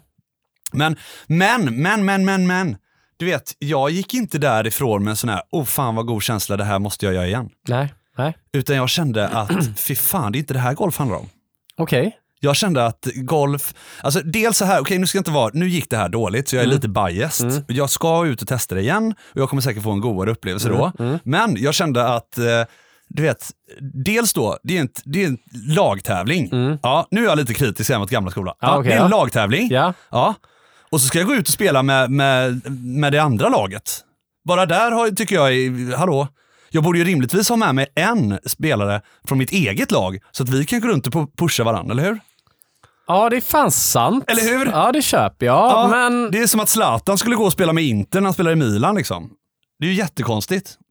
[0.72, 2.76] Men, men, men, men, men, men.
[3.16, 6.56] Du vet, jag gick inte därifrån med en sån här, oh fan vad god känsla,
[6.56, 7.48] det här måste jag göra igen.
[7.68, 8.34] Nej, nej.
[8.52, 11.28] Utan jag kände att, fy fan, det är inte det här golf handlar om.
[11.76, 12.16] Okej.
[12.44, 15.68] Jag kände att golf, alltså dels så här, okej nu ska jag inte vara, nu
[15.68, 16.74] gick det här dåligt så jag är Mm.
[16.76, 17.50] lite biased.
[17.50, 17.62] Mm.
[17.68, 20.68] Jag ska ut och testa det igen och jag kommer säkert få en godare upplevelse
[20.68, 20.92] då.
[20.98, 21.18] Mm.
[21.24, 22.44] Men jag kände att, eh,
[23.08, 23.50] du vet,
[24.04, 26.48] dels då, det är en, det är en lagtävling.
[26.52, 26.78] Mm.
[26.82, 28.54] Ja, nu är jag lite kritisk här mot gamla skolan.
[28.60, 29.16] Ja, okej, det är en ja.
[29.18, 29.68] lagtävling.
[29.70, 29.94] Ja.
[30.10, 30.34] Ja.
[30.90, 34.00] Och så ska jag gå ut och spela med, med, med det andra laget.
[34.48, 36.28] Bara där har, tycker jag, är- hallå,
[36.70, 40.48] jag borde ju rimligtvis ha med mig en spelare från mitt eget lag så att
[40.48, 42.18] vi kan gå runt och pu- pusha varandra, eller hur?
[43.12, 44.24] Ja, det är fan sant.
[44.26, 44.66] Eller hur?
[44.66, 45.70] Ja, det köper jag.
[45.70, 46.30] Ja, men...
[46.30, 48.56] Det är som att Zlatan skulle gå och spela med Inter när han spelar i
[48.56, 48.94] Milan.
[48.94, 49.30] Liksom.
[49.78, 50.76] Det är ju jättekonstigt.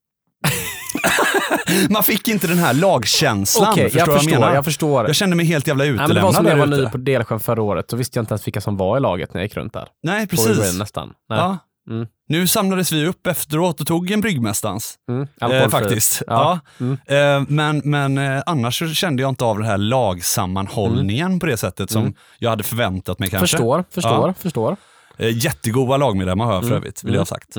[1.89, 3.71] Man fick inte den här lagkänslan.
[3.71, 4.39] Okej, förstår jag vad förstår.
[4.39, 4.55] menar?
[4.55, 5.07] Jag förstår.
[5.07, 7.39] Jag kände mig helt jävla utelämnad det var som när jag var ny på Delsjön
[7.39, 7.87] förra året.
[7.87, 9.87] Då visste jag inte ens vilka som var i laget när jag gick runt där.
[10.03, 10.79] Nej, På precis.
[10.79, 11.13] nästan.
[11.29, 11.39] Nej.
[11.39, 11.57] Ja.
[11.89, 12.07] Mm.
[12.27, 14.95] Nu samlades vi upp efteråt och tog en bryggmästans.
[15.09, 15.27] Mm.
[15.61, 16.21] Eh, faktiskt.
[16.27, 16.61] Ja.
[16.79, 16.85] Ja.
[16.85, 17.41] Mm.
[17.41, 21.57] Eh, men men eh, annars så kände jag inte av den här lagsammanhållningen på det
[21.57, 22.13] sättet som Mm.
[22.39, 23.57] jag hade förväntat mig kanske.
[23.57, 24.75] Förstår, förstår, förstår.
[25.17, 26.77] Eh, jättegoda lagmedlemmar har jag för Mm.
[26.77, 27.55] övrigt, vill jag ha sagt.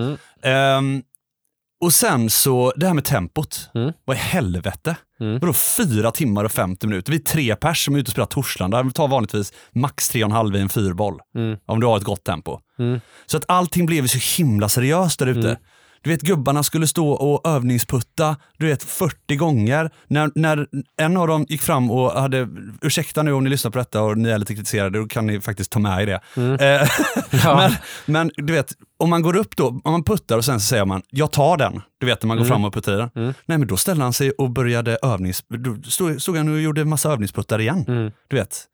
[1.82, 1.86] Mm.
[1.86, 3.70] Och sen så, det här med tempot.
[3.74, 3.92] Mm.
[4.04, 4.96] Vad i helvete?
[5.20, 5.38] Mm.
[5.38, 7.12] Vadå fyra timmar och 50 minuter?
[7.12, 8.82] Vi är tre pers som är ute och spelar Torslanda.
[8.82, 11.20] Det tar vanligtvis max tre och en halv i en fyrboll.
[11.36, 11.58] Mm.
[11.66, 12.58] Om du har ett gott tempo.
[12.78, 13.00] Mm.
[13.26, 15.58] Så att allting blev så himla seriöst där ute.
[16.04, 16.10] Mm.
[16.10, 19.90] Du vet gubbarna skulle stå och övningsputta, du vet 40 gånger.
[20.08, 20.66] När, när
[21.00, 22.48] en av dem gick fram och hade,
[22.82, 25.40] ursäkta nu om ni lyssnar på detta och ni är lite kritiserade, då kan ni
[25.40, 26.20] faktiskt ta med i det.
[26.36, 26.52] Mm.
[26.60, 26.88] Eh,
[27.44, 27.56] Ja.
[27.56, 27.72] men,
[28.06, 30.84] men du vet, om man går upp då, om man puttar och sen så säger
[30.84, 31.80] man, jag tar den.
[32.00, 32.48] Du vet när man går Mm.
[32.54, 33.10] fram och puttar i den.
[33.14, 33.34] Mm.
[33.46, 35.44] Nej men då ställde han sig och började övnings...
[35.48, 37.84] Då stod, stod han och gjorde massa övningsputtar igen.
[37.88, 38.12] Mm.
[38.28, 38.64] Du vet.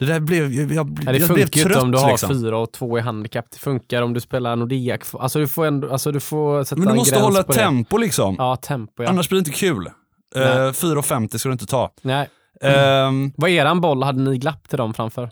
[0.00, 0.06] Mm.
[0.08, 2.28] Det där blev, jag, jag, Ja, det jag blev trött inte om du har liksom.
[2.30, 3.46] fyra och två i handikapp.
[3.52, 4.98] Det funkar om du spelar Nordea.
[5.12, 7.52] Alltså du får, ändå, alltså, du får sätta Men du en måste gräns hålla på
[7.52, 7.64] ett det.
[7.64, 8.34] tempo liksom.
[8.38, 9.08] Ja, tempo ja.
[9.08, 9.86] Annars blir det inte kul.
[9.86, 9.92] Uh,
[10.34, 10.56] Nej.
[10.70, 11.90] 4,50 ska du inte ta.
[12.02, 12.28] Nej.
[12.62, 14.02] Ehm, Vad är eran boll?
[14.02, 15.30] Hade ni glapp till dem framför?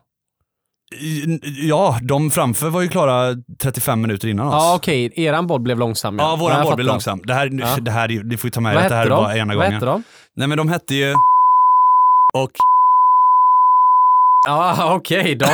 [1.62, 4.54] ja, de framför var ju klara 35 minuter innan oss.
[4.54, 5.12] Ja, okej.
[5.16, 6.18] Eran boll blev långsam.
[6.18, 7.20] Ja, Jag våran boll blev långsam.
[7.24, 7.76] Det här, Ja.
[7.80, 9.56] det här, det får ju ta med Vad att det här är bara ena Vad
[9.56, 9.72] gången.
[9.72, 10.02] hette de?
[10.36, 11.14] Nej men de hette ju...
[12.34, 12.50] Och...
[14.48, 15.34] Ja, okej.
[15.34, 15.46] De...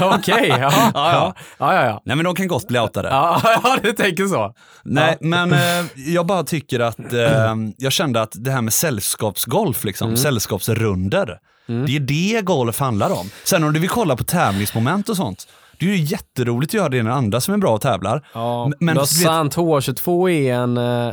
[0.00, 0.48] Okej.
[0.48, 0.72] ja.
[0.94, 2.02] Ja, Ja, ja, ja.
[2.04, 3.08] Nej men de kan gott bli outade.
[3.08, 4.54] Ja, ja, du tänker så.
[4.84, 5.58] Nej, men eh,
[5.96, 10.16] jag bara tycker att eh, jag kände att det här med sällskapsgolf, liksom, Mm.
[10.16, 13.30] sällskapsrunder, det är det golf handlar om.
[13.44, 16.88] Sen om du vill kolla på tävlingsmoment och sånt, det är ju jätteroligt att göra
[16.88, 18.26] det när andra som är bra och tävlar.
[18.34, 19.56] Ja, Men- men vet- sant.
[19.56, 21.12] H22 är en, eh,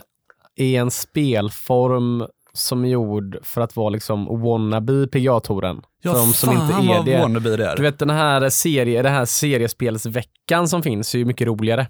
[0.55, 5.81] är en spelform som är gjord för att vara liksom wannabe PGA-touren.
[6.03, 7.21] Ja, för de som fan inte är det.
[7.21, 7.75] wannabe det är.
[7.75, 11.87] Du vet den här, serie, den här seriespelsveckan som finns är ju mycket roligare.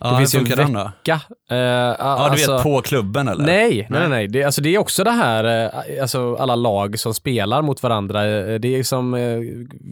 [0.00, 0.84] ja, det finns ju en funkar den då?
[0.84, 1.20] Vecka.
[1.50, 3.44] Eh, Ja, du vet på klubben eller?
[3.44, 4.08] Nej, nej, nej.
[4.08, 4.28] nej.
[4.28, 8.26] Det, alltså, det är också det här, eh, alltså alla lag som spelar mot varandra.
[8.26, 9.38] eh, Det är som eh,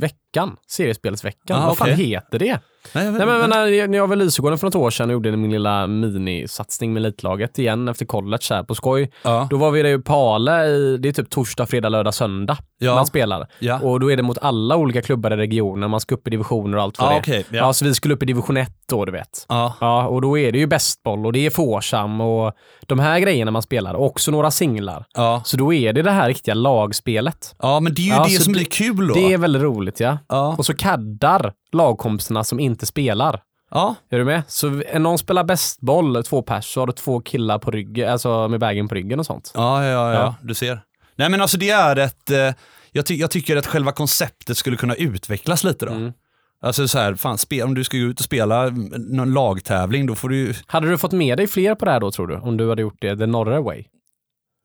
[0.01, 1.63] veckan, seriespelsveckan.
[1.63, 2.05] Ah, Vad fan okej.
[2.07, 2.59] heter det?
[2.95, 5.51] Nej, Nej, men, när, jag var i Lysegården för något år sedan och gjorde min
[5.51, 9.11] lilla minisatsning med elitlaget igen efter college här på skoj.
[9.23, 9.47] ja.
[9.51, 12.95] Då var vi där i Pale i, det är typ torsdag, fredag, lördag, söndag Ja.
[12.95, 13.47] man spelar.
[13.59, 13.81] Ja.
[13.81, 16.77] Och då är det mot alla olika klubbar i regionen, man ska upp i divisioner
[16.77, 17.73] och allt vad Ja, det okej, ja.
[17.73, 19.47] Så vi skulle upp i division 1 då, du vet.
[19.49, 20.07] Ja.
[20.07, 22.53] Och då är det ju bästboll och det är Foursam och
[22.87, 23.95] de här grejerna man spelar.
[23.95, 25.05] Och också några singlar.
[25.15, 25.43] Ja.
[25.45, 27.55] Så då är det det här riktiga lagspelet.
[27.63, 29.15] ja, men det är ju det som blir kul då.
[29.15, 30.19] Det är väldigt roligt ja.
[30.29, 30.55] Ja.
[30.59, 33.41] Och så kaddar lagkompisarna som inte spelar.
[33.71, 33.95] Ja.
[34.11, 34.43] Är du med?
[34.49, 38.61] Så någon spelar bästboll, två pers, så har du två killar på ryggen, alltså med
[38.61, 39.53] bagen på ryggen och sånt.
[39.55, 40.35] Ja, ja, ja, Ja.
[40.43, 40.81] du ser.
[41.17, 42.53] Nej men alltså det är ett, eh,
[42.93, 45.93] jag, ty- jag tycker att själva konceptet skulle kunna utvecklas lite då.
[45.93, 46.13] Mm.
[46.61, 48.65] Alltså så här, fan, spe- om du ska gå ut och spela
[48.97, 52.01] någon lagtävling, då får du ju- Hade du fått med dig fler på det här
[52.01, 52.37] då tror du?
[52.37, 53.85] Om du hade gjort det the norra way?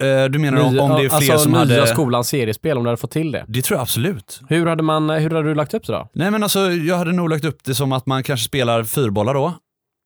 [0.04, 1.88] Eh, du menar om, Nya- om det är fler alltså som nya hade...
[1.88, 3.46] skolans seriespel, om du hade fått till det.
[3.48, 4.42] Det tror jag absolut.
[4.50, 6.10] Hur hade, man, hur hade du lagt upp det då?
[6.14, 9.34] Nej men alltså jag hade nog lagt upp det som att man kanske spelar fyrbollar
[9.34, 9.54] då.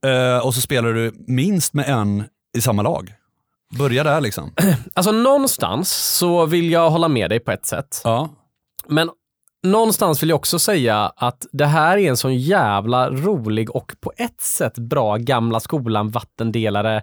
[0.10, 2.24] Eh, och så spelar du minst med en
[2.58, 3.14] i samma lag.
[3.78, 4.54] Börja där liksom.
[4.94, 8.02] Alltså någonstans så vill jag hålla med dig på ett sätt.
[8.04, 8.30] Ja.
[8.88, 9.10] Men
[9.64, 14.12] någonstans vill jag också säga att det här är en sån jävla rolig och på
[14.18, 17.02] ett sätt bra gamla skolan vattendelare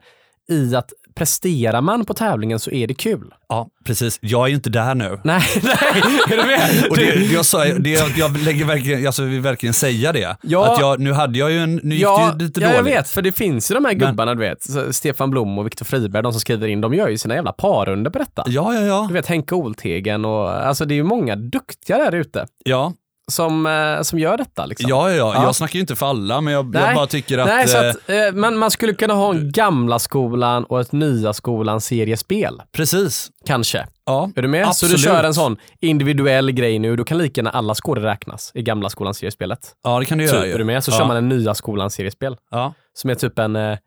[0.48, 3.34] i att presterar man på tävlingen så är det kul.
[3.48, 4.18] Ja, precis.
[4.22, 5.20] Jag är ju inte där nu.
[5.24, 6.90] Nej, nej, är du med?
[6.90, 10.36] Och det, jag, sa, det, jag lägger verkligen, alltså vill verkligen säga det.
[10.42, 10.72] Ja.
[10.72, 12.84] Att jag, nu hade jag ju en, nu gick Ja, det ju lite ja, jag
[12.84, 12.94] dåligt.
[12.98, 14.66] vet, för det finns ju de här gubbarna, du vet.
[14.96, 18.10] Stefan Blom och Viktor Friberg, de som skriver in, de gör ju sina jävla parunder
[18.10, 18.44] på detta.
[18.46, 19.04] Ja, ja, ja.
[19.08, 22.92] Du vet Henke Oltegen och alltså det är ju många duktiga där ute Ja,
[23.32, 24.66] som, eh, som gör detta.
[24.66, 24.90] Liksom.
[24.90, 25.34] ja, ja, ja.
[25.34, 25.42] Ja.
[25.42, 27.46] Jag snackar ju inte för alla, men jag, jag bara tycker att...
[27.46, 30.92] Nej, så eh, att, eh, man, man skulle kunna ha en gamla skolan och ett
[30.92, 32.62] nya skolan seriespel.
[32.72, 33.30] Precis.
[33.46, 33.86] Kanske.
[34.06, 34.64] Ja, Är du med?
[34.64, 34.96] Så Absolut.
[34.96, 38.62] du kör en sån individuell grej nu, då kan lika gärna alla skådor räknas i
[38.62, 39.72] gamla skolans seriespelet.
[39.84, 40.52] ja det kan du Typ, göra ju.
[40.52, 40.84] är du med?
[40.84, 40.98] Så ja.
[40.98, 42.36] kör man en nya skolans seriespel.
[42.50, 42.74] Ja.
[42.94, 43.78] Som är typ en eh,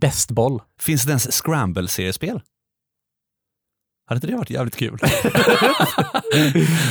[0.00, 0.60] bästboll.
[0.80, 2.40] Finns det ens Scramble-seriespel?
[4.10, 4.98] Hade inte det varit jävligt kul?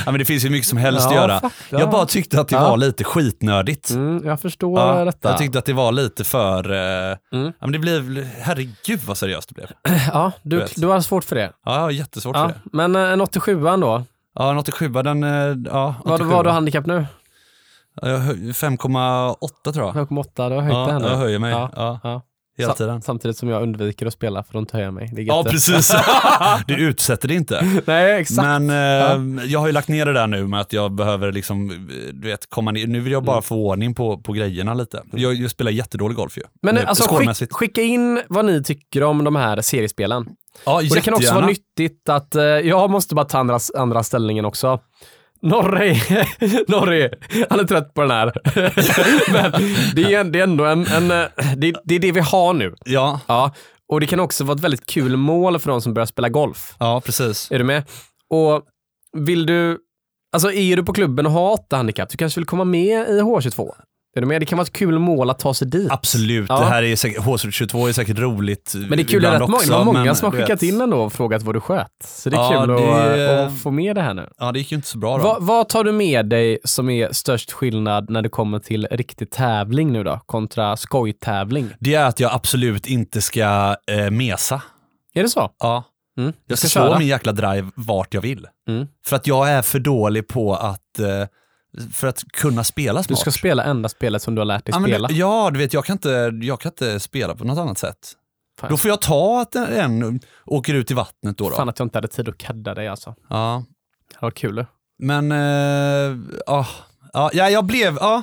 [0.06, 1.40] ja, men det finns ju mycket som helst att göra.
[1.40, 1.80] fuck, ja.
[1.80, 2.70] Jag bara tyckte att det Ja.
[2.70, 3.90] var lite skitnördigt.
[3.90, 5.28] Mm, jag förstår Ja, detta.
[5.28, 6.70] jag tyckte att det var lite för...
[6.72, 7.46] Eh, Mm.
[7.46, 8.24] ja, men det blev...
[8.40, 9.68] Herregud vad seriöst det blev.
[10.12, 10.80] Ja, du, vet.
[10.80, 11.52] du har svårt för det.
[11.64, 12.60] Ja, jag har jättesvårt Ja, för det.
[12.72, 14.04] men eh, en 87an då?
[14.34, 15.22] Ja, en 87 den...
[15.24, 15.30] eh,
[15.66, 16.30] Ja, Vad 87.
[16.30, 17.06] var du handikapp nu?
[18.02, 19.94] Ja, jag hö- 5,8 tror jag.
[20.08, 21.06] 5,8, du har höjt det Ja, här nu.
[21.08, 21.50] jag höjer mig.
[21.50, 22.22] Ja, Ja, ja.
[22.60, 23.02] Hela tiden.
[23.02, 25.10] Samtidigt som jag undviker att spela för inte höja mig.
[25.14, 25.92] Det är Ja, precis.
[26.66, 27.80] Du utsätter det inte.
[27.86, 28.42] Nej, exakt.
[28.46, 31.88] Men eh, jag har ju lagt ner det där nu med att jag behöver liksom,
[32.12, 32.86] du vet, komma ner.
[32.86, 33.42] Nu vill jag bara Mm.
[33.42, 35.02] få ordning på, på grejerna lite.
[35.12, 36.42] Jag, jag spelar jättedålig golf ju.
[36.62, 40.26] Men Nu, eh, alltså, skick, skicka in vad ni tycker om de här seriespelen.
[40.66, 44.02] Ja, Och det kan också vara nyttigt att, eh, jag måste bara ta andra, andra
[44.02, 44.80] ställningen också.
[45.42, 45.94] Norre,
[46.68, 47.10] Norre,
[47.50, 48.32] han är trött på den här.
[49.32, 49.52] Men
[49.94, 51.26] det är, det är ändå en, en eh,
[51.56, 52.74] det, det är det vi har nu.
[52.84, 53.52] Ja, Ja,
[53.88, 56.74] Och det kan också vara ett väldigt kul mål för de som börjar spela golf.
[56.78, 57.50] Ja, precis.
[57.50, 57.84] Är du med?
[58.30, 58.62] Och
[59.18, 59.78] vill du,
[60.32, 63.20] alltså är du på klubben och har åtta handikapp, du kanske vill komma med i
[63.20, 63.70] H22?
[64.16, 64.40] Är du med?
[64.42, 65.90] Det kan vara ett kul mål att ta sig dit.
[65.90, 66.58] Absolut, Ja.
[66.58, 69.76] det här är säkert, H22 är säkert roligt Men det är kul, många, också, det
[69.78, 71.86] var många som har skickat vet, in ändå och frågat vad du sköt.
[72.04, 74.28] Så det är Ja, kul det- Att, att få med det här nu.
[74.38, 75.24] Ja, det gick ju inte så bra då.
[75.24, 79.30] Vad, vad tar du med dig som är störst skillnad när det kommer till riktig
[79.30, 81.68] tävling nu då, kontra skojtävling?
[81.78, 84.62] Det är att jag absolut inte ska eh, mesa.
[85.14, 85.50] Är det så?
[85.58, 85.84] Ja.
[86.18, 86.32] Mm.
[86.46, 88.46] Jag ska ska slå min jäkla drive vart jag vill.
[88.68, 88.86] Mm.
[89.06, 91.06] För att jag är för dålig på att, eh,
[91.92, 93.18] för att kunna spela Du smart.
[93.20, 95.08] ska spela enda spelet som du har lärt dig ja, spela.
[95.08, 98.12] det, ja, du vet, jag kan, inte, jag kan inte spela på något annat sätt.
[98.60, 98.70] Fan.
[98.70, 101.50] Då får jag ta att en, åker ut i vattnet då.
[101.50, 101.56] då.
[101.56, 103.14] Fan att jag inte hade tid att kadda dig alltså.
[103.28, 103.64] Ja.
[104.10, 104.66] Det var kul.
[104.98, 106.66] Men, eh, ja,
[107.12, 108.22] ja, ja, jag blev, ja,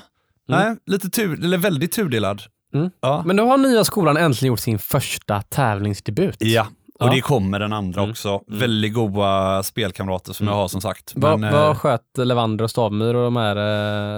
[0.49, 0.61] Mm.
[0.67, 2.41] nej, lite tur, eller väldigt tudelad.
[2.73, 2.89] Mm.
[3.01, 3.23] Ja.
[3.25, 6.35] Men nu har nya skolan äntligen gjort sin första tävlingsdebut.
[6.39, 6.67] ja,
[6.99, 7.13] och Ja.
[7.13, 8.11] det kommer den andra Mm.
[8.11, 8.29] också.
[8.29, 8.59] Mm.
[8.59, 10.55] Väldigt goda spelkamrater som Mm.
[10.55, 11.11] jag har som sagt.
[11.15, 13.55] Vad, eh, vad sköt Levander och Stavmyr och de här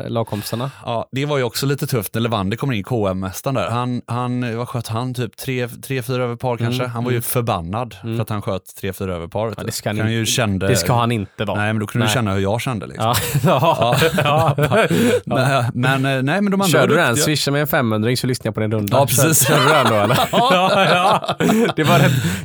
[0.03, 0.71] eh, lagkompisarna?
[0.85, 3.69] Ja, det var ju också lite tufft när Levander kommer in, KM-mästaren där.
[3.69, 5.13] Han, han, vad sköt han?
[5.13, 6.83] Typ tre, tre fyra över par kanske?
[6.83, 7.21] Mm, Han var ju mm.
[7.23, 8.15] förbannad Mm.
[8.15, 9.53] för att han sköt tre, fyra över par.
[9.57, 11.57] Ja, det ska han ju kände, Det ska han inte vara.
[11.59, 12.13] Nej, men då kunde Nej.
[12.13, 12.87] du känna hur jag kände.
[12.87, 13.13] Liksom.
[13.45, 13.95] Ja.
[14.23, 14.55] ja.
[15.25, 17.15] Men, men, eh, nej, men de andra Körde du den?
[17.15, 18.97] Swisha med en 500 så lyssnar jag på din runda.
[18.97, 19.47] Ja, precis.
[19.47, 20.19] Körde du den då eller?
[20.31, 21.35] ja, ja.
[21.75, 21.99] Det, var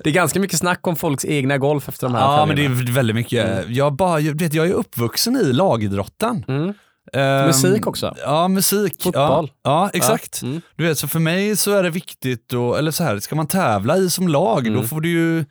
[0.05, 2.65] det är ganska mycket snack om folks egna golf efter de här Ja, men det
[2.65, 3.69] är väldigt mycket.
[3.69, 6.45] Jag, bara, jag, vet, jag är uppvuxen i lagidrotten.
[6.49, 6.75] Mm.
[7.13, 8.15] Ehm, Musik också.
[8.25, 9.03] Ja, musik.
[9.03, 9.51] Fotboll.
[9.63, 10.39] Ja, ja exakt.
[10.43, 10.49] Ja.
[10.49, 10.61] Mm.
[10.77, 13.47] Du vet, så för mig så är det viktigt, och, eller så här, ska man
[13.47, 14.81] tävla i som lag, Mm.
[14.83, 15.45] då får du ju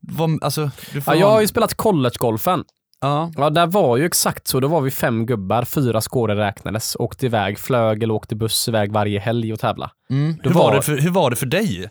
[0.00, 2.64] vara, alltså, du får Ja, jag har ju spelat collegegolfen.
[3.00, 3.32] ja.
[3.36, 4.60] Ja, där var ju exakt så.
[4.60, 8.92] Då var vi fem gubbar, fyra skåror räknades, åkte iväg, flög eller åkte buss iväg
[8.92, 9.90] varje helg och tävla.
[10.10, 10.36] Mm.
[10.42, 11.90] Hur, var var- det för, hur var det för dig?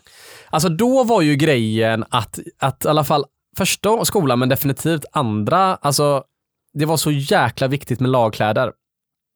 [0.50, 3.24] Alltså då var ju grejen att, att i alla fall
[3.56, 6.24] första skolan, men definitivt andra, alltså
[6.72, 8.72] det var så jäkla viktigt med lagkläder.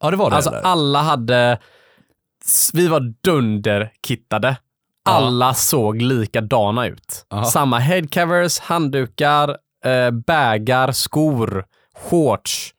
[0.01, 0.37] Ja, det var det.
[0.37, 0.63] Alltså eller?
[0.63, 1.59] alla hade,
[2.73, 4.57] vi var dunderkittade.
[5.09, 7.27] Alla såg likadana ut.
[7.31, 7.45] Ja.
[7.45, 12.74] Samma headcovers, handdukar, eh, bägar, skor, shorts,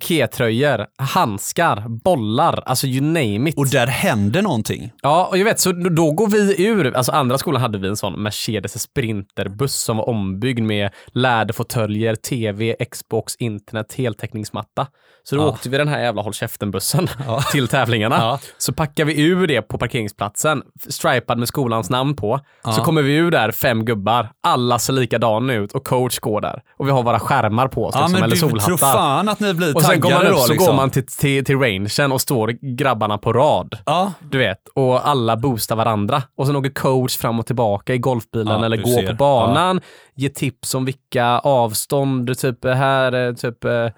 [0.00, 3.58] pikétröjor, handskar, bollar, alltså you name it.
[3.58, 4.92] Och där hände någonting.
[5.02, 7.96] Ja, och jag vet, så då går vi ur, alltså andra skolan hade vi en
[7.96, 14.86] sån Mercedes Sprinterbuss som var ombyggd med läderfåtöljer, tv, Xbox, internet, heltäckningsmatta.
[15.22, 15.46] Så då Ja.
[15.48, 17.40] åkte vi den här jävla håll käften-bussen Ja.
[17.52, 18.16] till tävlingarna.
[18.16, 18.38] Ja.
[18.58, 22.40] Så packar vi ur det på parkeringsplatsen, stripad med skolans namn på.
[22.76, 24.28] Så kommer vi ur där, fem gubbar.
[24.42, 26.62] Alla ser likadana ut och coach går där.
[26.78, 28.92] Och vi har våra skärmar på oss, Ja, liksom, men eller du tror solhattar.
[28.92, 30.66] fan att ni blir sen går man upp då så liksom.
[30.66, 33.78] går man till, till, till rangen och står grabbarna på rad.
[33.86, 36.22] Ja, Du vet, och alla boostar varandra.
[36.36, 39.06] Och sen åker coach fram och tillbaka i golfbilen Ja, eller går ser.
[39.06, 39.80] på banan,
[40.14, 43.88] ger tips om vilka avstånd, typ här, eh, typ eh,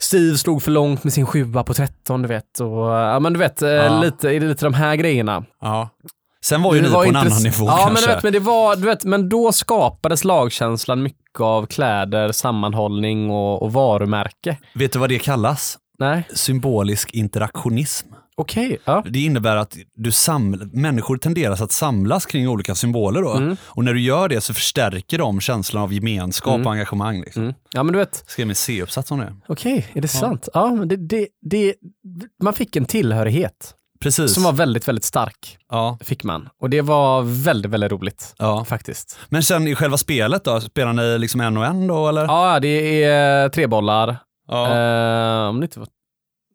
[0.00, 2.60] Steve slog för långt med sin sjua på 13, du vet.
[2.60, 4.00] Och, ja, men du vet, eh, Ja.
[4.00, 5.44] lite, lite de här grejerna.
[5.60, 5.88] ja.
[6.44, 7.92] Sen var ju Det ni på en annan nivå ja, kanske.
[7.92, 12.32] Men, du vet, men, det var, du vet, men då skapades lagkänslan mycket av kläder,
[12.32, 14.56] sammanhållning och, och varumärke.
[14.74, 15.78] Vet du vad det kallas?
[15.98, 18.06] Nej, Symbolisk interaktionism.
[18.36, 18.78] okej.
[18.84, 19.04] ja.
[19.10, 23.32] Det innebär att du saml- människor tenderar att samlas kring olika symboler då.
[23.34, 23.56] Mm.
[23.62, 26.66] Och när du gör det så förstärker de känslan av gemenskap Mm.
[26.66, 27.20] och engagemang.
[27.20, 27.42] Liksom.
[27.42, 27.54] Mm.
[27.74, 29.34] Ja, men du vet, Skrev min C-uppsats om det.
[29.48, 30.48] okej, är det sant?
[30.54, 31.74] Ja, men det, det, det,
[32.42, 34.34] man fick en tillhörighet Precis.
[34.34, 35.58] som var väldigt, väldigt stark.
[35.70, 36.48] ja, Fick man.
[36.60, 38.34] Och det var väldigt, väldigt roligt.
[38.38, 38.64] ja.
[38.64, 39.18] Faktiskt.
[39.28, 42.24] Men sen i själva spelet då, spelar ni liksom en och en då eller?
[42.24, 44.16] Ja, det är tre bollar.
[44.48, 44.64] Ja.
[44.66, 45.88] Eh, om det inte var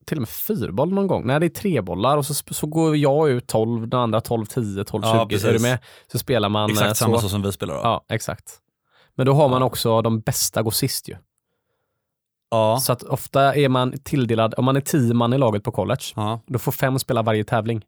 [0.05, 1.27] till och med fyrboll någon gång.
[1.27, 4.45] Nej, det är tre bollar och så, så går jag ut 12, den andra 12,
[4.45, 5.07] 10, 12, 20.
[5.07, 5.79] Ja, är du med?
[6.11, 7.21] Så spelar man eh, Exakt samma så.
[7.21, 7.79] så som vi spelar då.
[7.83, 8.43] Ja, exakt.
[9.15, 11.15] Men då har man också de bästa går sist ju.
[12.53, 12.79] Ja.
[12.79, 16.03] Så att ofta är man tilldelad, om man är tio man i laget på college,
[16.15, 16.41] ja.
[16.47, 17.81] då får fem spela varje tävling.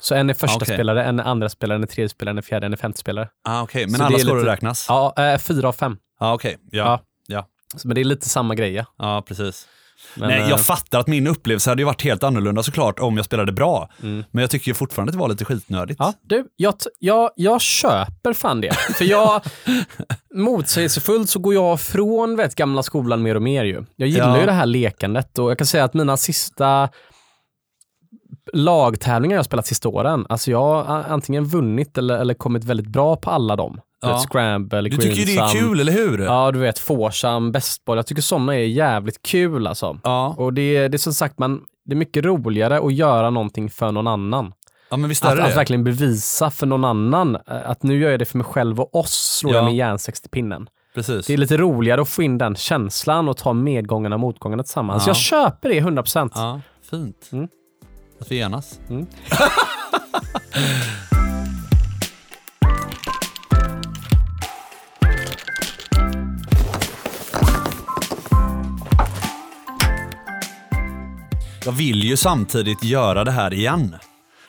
[0.00, 0.74] Så en är första Okej.
[0.74, 2.98] spelare, en är andra spelare, en är tredje spelare, en är fjärde, en är femte
[2.98, 3.28] spelare.
[3.48, 4.86] Ah, Okej, men Så alla skåror lite- räknas?
[4.88, 5.96] Ja, eh, fyra av fem.
[6.18, 6.78] Ah, Okej, ja.
[6.84, 7.00] Ja.
[7.26, 7.46] Ja.
[7.76, 8.84] Så, men det är lite samma grej.
[8.98, 9.68] ja, precis.
[10.14, 13.16] Men, Nej, eh, jag fattar att min upplevelse hade ju varit helt annorlunda såklart om
[13.16, 13.88] jag spelade bra.
[14.02, 14.24] Mm.
[14.30, 15.96] Men jag tycker fortfarande att det var lite skitnödigt.
[16.00, 18.74] Ja, du, jag, jag, jag köper fan det.
[18.74, 19.42] För jag,
[20.34, 23.84] motsägelsefullt så går jag från vet, gamla skolan mer och mer ju.
[23.96, 24.40] Jag gillar Ja.
[24.40, 26.88] ju det här lekandet och jag kan säga att mina sista
[28.52, 33.16] lagtävlingar jag spelat sista åren, alltså jag har antingen vunnit eller, eller kommit väldigt bra
[33.16, 33.80] på alla dem.
[34.06, 36.18] Du vet, scramble, Du tycker ju det är kul, eller hur?
[36.24, 37.96] Ja, du vet, foursome, bästboll.
[37.98, 39.98] Jag tycker sådana är jävligt kul alltså.
[40.04, 40.34] Ja.
[40.38, 43.92] Och det, det är som sagt, man, det är mycket roligare att göra någonting för
[43.92, 44.52] någon annan.
[44.90, 45.56] Ja men visst är Att, det att det.
[45.56, 48.94] verkligen bevisa för någon annan eh, att nu gör jag det för mig själv och
[48.94, 49.58] oss, slår Ja.
[49.58, 50.68] jag med järnsex till pinnen.
[50.94, 51.26] Precis.
[51.26, 55.02] Det är lite roligare att få in den känslan och ta medgångarna och motgångarna tillsammans.
[55.06, 55.10] Ja.
[55.10, 56.30] Jag köper det 100%.
[56.34, 57.28] Ja, fint.
[57.32, 57.48] Mm.
[58.20, 58.80] Att vi enas.
[58.90, 59.06] Mm.
[71.66, 73.94] Jag vill ju samtidigt göra det här igen.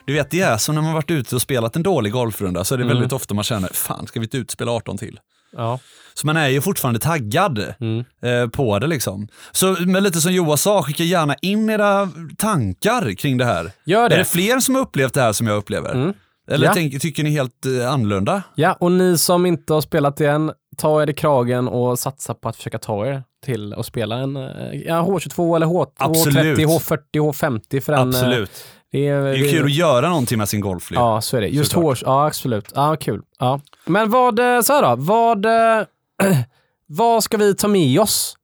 [0.06, 2.74] Du vet, det är som när man varit ute och spelat en dålig golfrunda så
[2.74, 2.96] är det Mm.
[2.96, 5.20] väldigt ofta man känner, fan ska vi inte utspela 18 till?
[5.56, 5.78] Ja.
[6.14, 8.04] Så man är ju fortfarande taggad Mm.
[8.22, 9.28] eh, på det liksom.
[9.52, 13.72] Så men lite som Joa sa, skicka gärna in era tankar kring det här.
[13.86, 14.14] Gör det.
[14.14, 15.94] Är det fler som har upplevt det här som jag upplever?
[15.94, 16.12] Mm.
[16.50, 16.74] Eller Ja.
[16.74, 18.42] tänk, tycker ni helt eh, annorlunda?
[18.54, 22.48] Ja, och ni som inte har spelat än, ta er i kragen och satsa på
[22.48, 26.58] att försöka ta er till att spela en eh, ja, H22 eller H, Absolut.
[26.58, 27.98] H30, H40, H50 för en...
[27.98, 28.64] eh, Absolut.
[28.92, 30.88] Det är, Det är kul att göra någonting med sin golf.
[30.92, 31.48] Ja, så är det.
[31.48, 31.72] Just.
[31.72, 32.72] H, ja absolut.
[32.74, 33.22] Ja, kul.
[33.38, 33.60] Ja.
[33.84, 35.46] Men vad, eh, så här då, vad,
[36.86, 38.36] vad ska vi ta med oss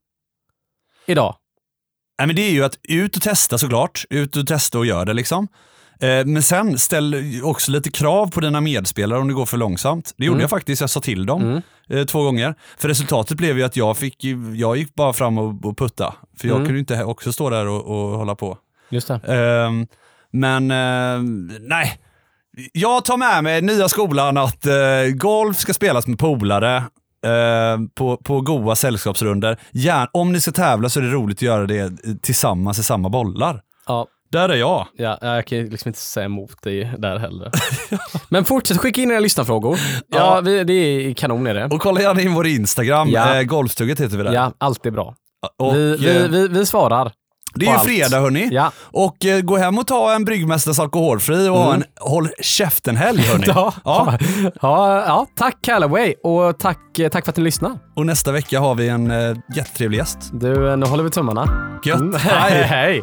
[1.06, 1.36] idag?
[2.18, 4.04] Nej, men det är ju att ut och testa såklart.
[4.10, 5.48] Ut och testa och gör det liksom.
[6.00, 10.14] Eh, Men sen ställ också lite krav på dina medspelare om det går för långsamt.
[10.16, 10.40] Det gjorde Mm.
[10.40, 11.62] jag faktiskt, jag sa till dem Mm.
[11.90, 12.54] eh, två gånger.
[12.78, 14.24] För resultatet blev ju att jag, fick,
[14.56, 16.14] jag gick bara fram och, och putta.
[16.40, 16.66] För jag Mm.
[16.66, 18.58] kunde inte också stå där och, och hålla på.
[18.90, 19.14] Just det.
[19.14, 19.86] Ehm,
[20.32, 21.98] men ehm, nej,
[22.72, 24.74] jag tar med mig nya skolan att eh,
[25.14, 29.58] golf ska spelas med polare eh, på, på goa sällskapsrunder.
[29.72, 33.08] Gärna, om ni ska tävla så är det roligt att göra det tillsammans i samma
[33.08, 33.60] bollar.
[33.86, 34.86] Ja, Där är jag.
[34.96, 37.50] ja, jag kan liksom inte säga emot dig där heller.
[38.28, 39.78] Men fortsätt skicka in era lyssnarfrågor.
[40.08, 41.64] Ja, vi, det är kanon är det.
[41.64, 43.34] Och kolla gärna in vår Instagram, Ja.
[43.34, 44.32] eh, heter vi där.
[44.32, 45.14] Ja, allt är bra.
[45.58, 47.12] Och, vi, vi, eh, vi, vi svarar.
[47.54, 47.88] det är på ju allt.
[47.88, 48.48] fredag hörni.
[48.52, 48.72] Ja.
[48.82, 53.44] Och eh, gå hem och ta en Bryggmästars alkoholfri och ha en håll käften-helg hörni.
[53.52, 53.56] Mm.
[53.56, 53.72] Ja.
[53.84, 54.18] Ja.
[54.62, 57.78] Ja, ja, tack Callaway och tack, eh, tack för att ni lyssnar.
[57.96, 60.18] Och nästa vecka har vi en eh, jättetrevlig gäst.
[60.32, 61.48] Du, eh, nu håller vi tummarna.
[61.84, 62.00] Gött.
[62.00, 62.14] Mm.
[62.14, 62.62] Hej.
[62.62, 63.02] Hej.